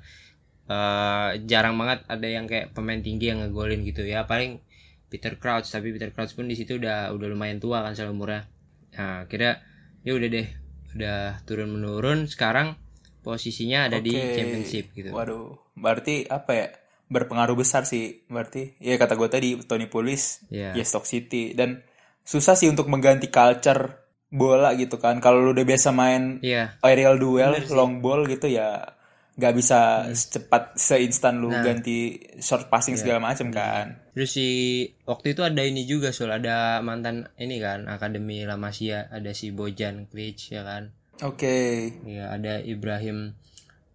[0.65, 4.61] Eh jarang banget ada yang kayak pemain tinggi yang ngegolin gitu ya paling
[5.09, 8.49] Peter Crouch tapi Peter Crouch pun di situ udah udah lumayan tua kan soal umurnya
[8.95, 9.61] nah kira
[10.01, 10.47] ya udah deh
[10.95, 12.79] udah turun menurun sekarang
[13.21, 14.33] posisinya ada di Oke.
[14.33, 15.13] championship gitu.
[15.13, 16.67] Waduh berarti apa ya?
[17.05, 18.75] Berpengaruh besar sih berarti.
[18.81, 21.53] Ya kata gue tadi Tony Pulis ya ya Stock City.
[21.53, 21.85] Dan
[22.25, 24.01] susah sih untuk mengganti culture
[24.33, 25.21] bola gitu kan.
[25.21, 26.75] Kalau lu udah biasa main iya.
[26.81, 27.71] aerial duel Bener sih.
[27.71, 27.77] Hmm.
[27.77, 28.95] long ball gitu ya
[29.35, 31.59] nggak bisa secepat seinstan lu Nah.
[31.59, 33.99] ganti short passing segala macam kan.
[34.15, 34.47] Terus si
[35.03, 39.51] waktu itu ada ini juga soal ada mantan ini kan akademi La Masia ada si
[39.51, 40.95] Bojan Klic ya kan?
[41.19, 41.91] Oke.
[42.07, 43.35] Ya ada Ibrahim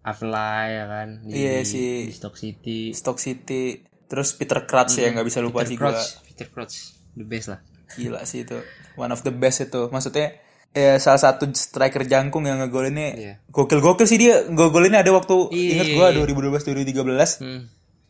[0.01, 1.07] Afellay ya kan?
[1.21, 2.89] Di, Iya, si- di Stock City.
[2.91, 3.85] Stock City.
[4.05, 5.93] Terus Peter Crouch ya nggak bisa lupa Peter sih gua.
[5.93, 6.75] Crouch Peter Crouch
[7.13, 7.59] the best lah.
[7.91, 8.57] Gila sih itu.
[8.95, 9.87] One of the best itu.
[9.87, 10.35] Maksudnya
[10.71, 13.33] ya salah satu striker jangkung yang ngegolinnya Iya.
[13.47, 14.43] gokil-gokil sih dia.
[14.43, 16.17] Ngegolinnya ada waktu Iya, inget iya, gua iya.
[16.17, 17.61] 2012 2013 hmm.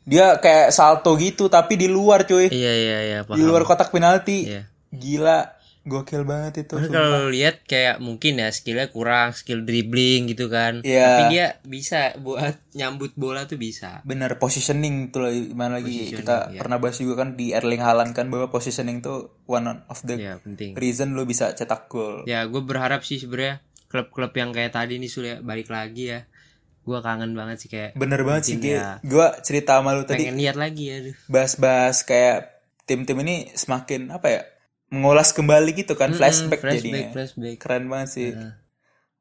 [0.03, 2.47] dia kayak salto gitu tapi di luar cuy.
[2.47, 3.35] Iya iya iya paham.
[3.35, 4.47] Di luar kotak penalti.
[4.47, 4.65] Iya.
[4.91, 10.85] gila gokil banget itu kalau lihat kayak mungkin ya skillnya kurang skill dribbling gitu kan.
[10.85, 11.01] Iya.
[11.01, 14.05] tapi dia bisa buat nyambut bola tuh bisa.
[14.05, 16.13] Bener positioning tuh lah, gimana lagi?
[16.13, 16.61] Kita iya.
[16.61, 20.37] pernah bahas juga kan di Erling Haaland kan bahwa positioning tuh one of the ya
[20.37, 20.77] penting.
[20.77, 22.29] reason lu bisa cetak gol.
[22.29, 26.29] Ya gue berharap sih sebenarnya klub-klub yang kayak tadi nih Sul ya balik lagi ya.
[26.85, 28.97] Gue kangen banget sih kayak bener banget sih ya.
[29.05, 30.97] gua cerita sama lu tadi pengen lihat lagi ya
[31.29, 34.41] bahas-bahas kayak tim-tim ini semakin apa ya
[34.91, 38.51] mengulas kembali gitu kan flashback, flashback jadinya flashback keren banget sih Heeh.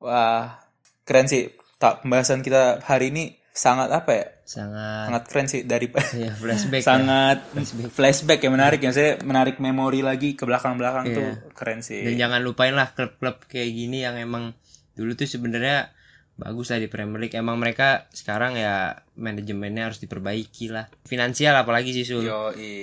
[0.03, 0.59] wah
[1.07, 5.87] keren sih tak pembahasan kita hari ini sangat apa ya sangat sangat keren sih dari
[6.27, 6.87] ya flashback ya.
[6.87, 7.39] sangat
[7.95, 8.41] flashback.
[8.43, 11.15] ya menarik ya saya menarik memori lagi ke belakang-belakang Iya.
[11.15, 14.55] tuh keren sih dan jangan lupain lah klub-klub kayak gini yang emang
[14.95, 15.95] dulu tuh sebenarnya
[16.41, 17.37] bagus lah di Premier League.
[17.37, 20.89] Emang mereka sekarang ya manajemennya harus diperbaiki lah.
[21.05, 22.25] Finansial apalagi sih Sul?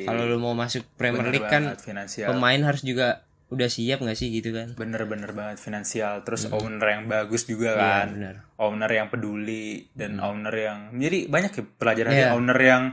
[0.05, 2.29] Kalau lu mau masuk Premier Bener League kan finansial.
[2.29, 4.75] pemain harus juga udah siap nggak sih gitu kan?
[4.75, 6.21] Bener-bener banget finansial.
[6.21, 8.07] Terus owner yang bagus juga Iya, kan.
[8.13, 12.27] benar owner yang peduli dan owner yang jadi banyak ya pelajaran Iya.
[12.33, 12.83] owner yang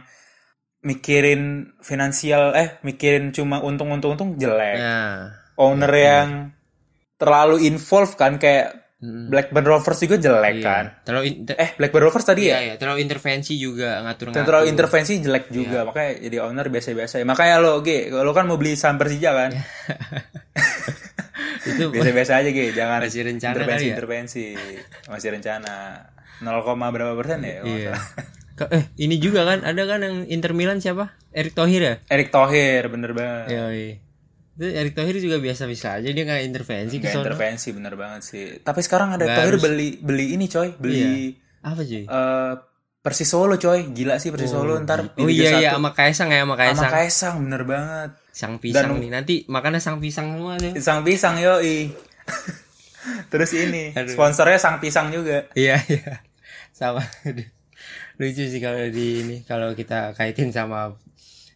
[0.85, 4.77] mikirin finansial eh mikirin cuma untung-untung-untung jelek.
[4.79, 6.29] Nah owner yang
[7.17, 9.29] terlalu involve kan kayak Hmm.
[9.29, 10.65] Blackburn Rovers juga jelek Iya.
[10.65, 10.85] kan.
[11.05, 12.59] Terlalu Eh, Blackburn Rovers tadi iya, ya?
[12.65, 14.41] iya, terlalu intervensi juga ngatur-ngatur.
[14.41, 15.85] Terlalu intervensi jelek juga, Iya.
[15.85, 17.21] makanya jadi owner biasa-biasa.
[17.21, 19.51] Makanya lo, G, lo kan mau beli saham Persija kan?
[21.65, 22.73] Itu biasa-biasa aja, G.
[22.73, 23.93] Jangan Masih rencana intervensi, ya?
[23.93, 24.45] intervensi.
[25.09, 25.75] Masih rencana.
[26.41, 27.63] 0, berapa persen ya?
[27.63, 27.95] Iya.
[28.71, 31.11] Eh, ini juga kan ada kan yang Inter Milan siapa?
[31.35, 31.95] Erick Thohir ya?
[32.07, 33.51] Erick Thohir, bener banget.
[33.51, 33.93] Iya, iya.
[34.55, 38.45] Itu Erick Thohir juga biasa-bisa aja dia nggak intervensi Nggak intervensi, bener banget sih.
[38.59, 42.07] Tapi sekarang ada Nggak Thohir beli beli ini coy, beli Apa cuy?
[42.07, 42.55] eh
[43.05, 45.77] Persis Solo coy, gila sih Persis Solo ntar Oh iya iya 1.
[45.77, 46.91] sama Kaisang ya sama sama Kaisang.
[46.91, 48.11] Kaisang bener banget.
[48.33, 49.11] Sang pisang Dan- nih.
[49.13, 50.73] Nanti makannya sang pisang semua deh.
[50.81, 51.93] Sang pisang yoi.
[53.31, 54.09] Terus ini Aduh.
[54.09, 55.45] sponsornya sang pisang juga.
[55.53, 56.25] Iya iya.
[56.73, 57.05] Sama.
[58.19, 60.95] Lucu sih kalau di ini kalau kita kaitin sama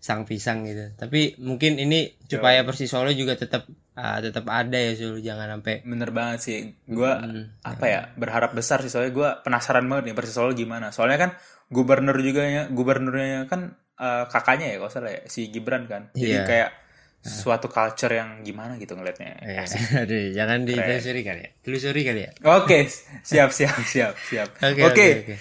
[0.08, 0.96] sang pisang gitu.
[0.96, 5.84] Tapi mungkin ini supaya Persis Solo juga tetap ah, tetap ada ya Sul jangan sampai
[5.84, 6.58] Bener banget sih.
[6.88, 7.52] Gua Hmm.
[7.60, 10.88] apa ya berharap besar sih soalnya gua penasaran banget nih Persis Solo gimana.
[10.88, 11.30] Soalnya kan
[11.68, 16.08] gubernur juga ya, gubernurnya kan eh, kakaknya ya kalau salah ya si Gibran kan.
[16.14, 16.46] Jadi Iya.
[16.46, 16.70] kayak
[17.18, 19.42] suatu culture yang gimana gitu ngelihatnya.
[19.42, 19.66] Eh,
[20.06, 21.50] aduh, jangan ditelusuri kali ya.
[21.60, 22.30] Telusuri kali ya.
[22.48, 22.86] Oke,
[23.20, 24.48] siap siap siap siap.
[24.72, 24.86] Oke, Oke.
[24.86, 25.34] oke, oke.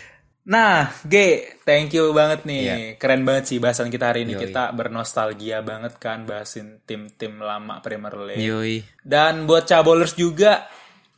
[0.47, 2.61] Nah, G, thank you banget nih.
[2.63, 2.75] Iya.
[2.95, 4.39] Keren banget sih bahasan kita hari ini.
[4.39, 4.47] Yoi.
[4.47, 8.39] Kita bernostalgia banget kan bahasin tim-tim lama Premier League.
[8.39, 8.79] Yoi.
[9.03, 10.63] Dan buat cabolers juga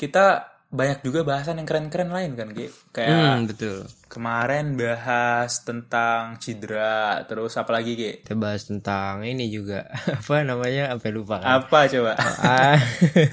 [0.01, 2.69] kita banyak juga bahasan yang keren-keren lain kan, G.
[2.89, 3.89] Kayak Hmm, betul.
[4.05, 8.03] kemarin bahas tentang cedera, terus apa lagi, G?
[8.21, 9.89] Kita bahas tentang ini juga.
[10.21, 10.93] Apa namanya?
[10.93, 11.65] Sampai lupa kan.
[11.65, 12.13] Apa coba?
[12.39, 12.77] Ah,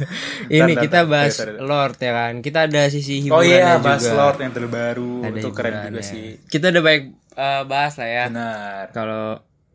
[0.48, 1.36] ini Bentar, kita bahas.
[1.60, 2.32] Lord ya kan.
[2.40, 3.84] Kita ada sisi oh hiburannya iya, juga.
[3.84, 5.12] bahas Lord yang terbaru.
[5.24, 6.26] Ada Itu keren juga sih.
[6.42, 7.02] Kita udah baik
[7.36, 8.24] eh, bahas lah ya.
[8.28, 8.84] Benar.
[8.92, 9.24] Kalau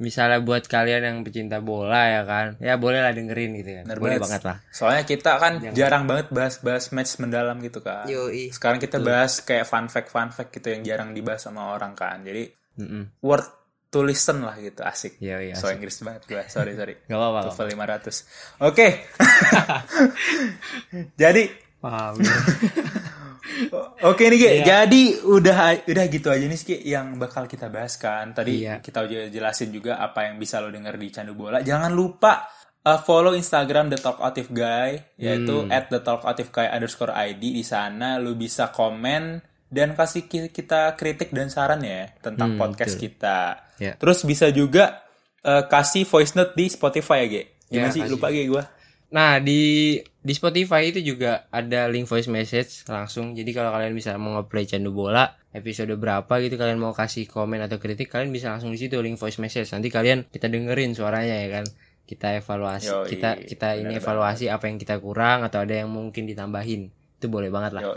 [0.02, 3.84] misalnya buat kalian yang pecinta bola ya kan, ya boleh lah dengerin gitu kan.
[3.86, 4.26] Bener boleh banget.
[4.26, 4.58] banget lah.
[4.74, 8.10] Soalnya kita kan jarang banget bahas-bahas match mendalam gitu kan.
[8.10, 8.50] Yoi.
[8.50, 12.26] Sekarang kita bahas kayak fun fact fun fact gitu yang jarang dibahas sama orang kan.
[12.26, 12.50] Jadi
[12.82, 13.22] Mm-mm.
[13.22, 13.62] worth
[13.94, 15.22] to listen lah gitu, asik.
[15.22, 16.44] Yoi, So Inggris banget gua.
[16.50, 16.98] Sorry, sorry.
[17.12, 17.54] Gak apa-apa.
[17.54, 18.66] TOEFL 500.
[18.66, 18.88] Oke.
[21.22, 21.44] Jadi
[21.82, 22.22] Paham.
[24.02, 24.64] Oke nih Iya.
[24.66, 28.32] jadi udah udah gitu aja nih Ki yang bakal kita bahas kan.
[28.32, 28.80] Tadi Iya.
[28.80, 31.60] kita udah jelasin juga apa yang bisa lo denger di Candu Bola.
[31.60, 32.48] Jangan lupa
[32.82, 35.70] uh, follow Instagram The Talkative Guy yaitu Hmm.
[35.70, 39.38] at The Talkative Guy underscore ID di sana lo bisa komen
[39.68, 43.04] dan kasih ki- kita kritik dan saran ya tentang Hmm, podcast betul.
[43.08, 43.40] kita.
[43.78, 43.94] Ya.
[43.96, 45.00] Terus bisa juga
[45.42, 47.44] uh, kasih voice note di Spotify ya, Ge.
[47.68, 48.02] Gimana Ya, sih?
[48.04, 48.12] kasih.
[48.12, 48.64] Lupa Ge gua.
[49.12, 53.36] Nah di di Spotify itu juga ada link voice message langsung.
[53.36, 57.60] Jadi kalau kalian bisa mau nge-play candu bola episode berapa gitu kalian mau kasih komen
[57.60, 59.68] atau kritik kalian bisa langsung di situ link voice message.
[59.76, 61.66] Nanti kalian kita dengerin suaranya ya kan.
[62.08, 66.28] Kita evaluasi Yoi, kita kita ini evaluasi apa yang kita kurang atau ada yang mungkin
[66.28, 66.92] ditambahin.
[66.92, 67.84] Itu boleh banget lah.
[67.88, 67.94] Yo,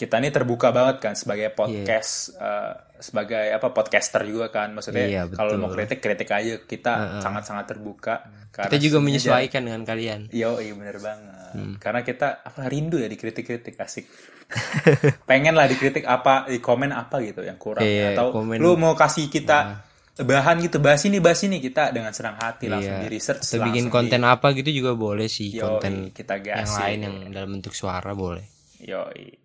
[0.00, 1.54] kita ini terbuka banget kan sebagai Iya.
[1.54, 7.20] podcast eh, sebagai apa podcaster juga kan maksudnya Iya, kalau mau kritik kritik aja kita
[7.20, 8.14] sangat-sangat terbuka
[8.50, 10.26] Kita juga menyesuaikan dengan kalian.
[10.30, 11.74] yo iya bener banget Hmm.
[11.76, 14.06] karena kita apa rindu ya dikritik-kritik asik
[15.26, 18.56] pengen lah dikritik apa di komen apa gitu yang kurang Iya, atau komen.
[18.56, 19.82] lu mau kasih kita
[20.16, 23.02] bahan gitu bahas ini bahas ini kita dengan senang hati langsung Iya.
[23.02, 26.62] di research Atau bikin langsung konten apa gitu juga boleh sih Yoi, konten kita yang
[26.62, 26.78] gasin.
[26.78, 28.44] lain yang dalam bentuk suara boleh.
[28.78, 29.39] Yoi.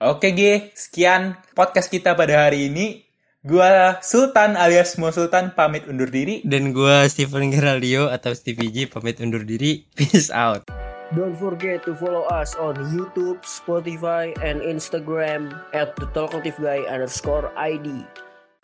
[0.00, 3.04] Oke G, sekian podcast kita pada hari ini.
[3.44, 6.40] Gua Sultan alias Mo Sultan pamit undur diri.
[6.40, 9.84] Dan gua Steven Geraldio atau Stevie G pamit undur diri.
[10.00, 10.72] Peace out.
[11.12, 17.52] Don't forget to follow us on YouTube, Spotify, and Instagram at the Talkative Guy underscore
[17.60, 18.08] ID.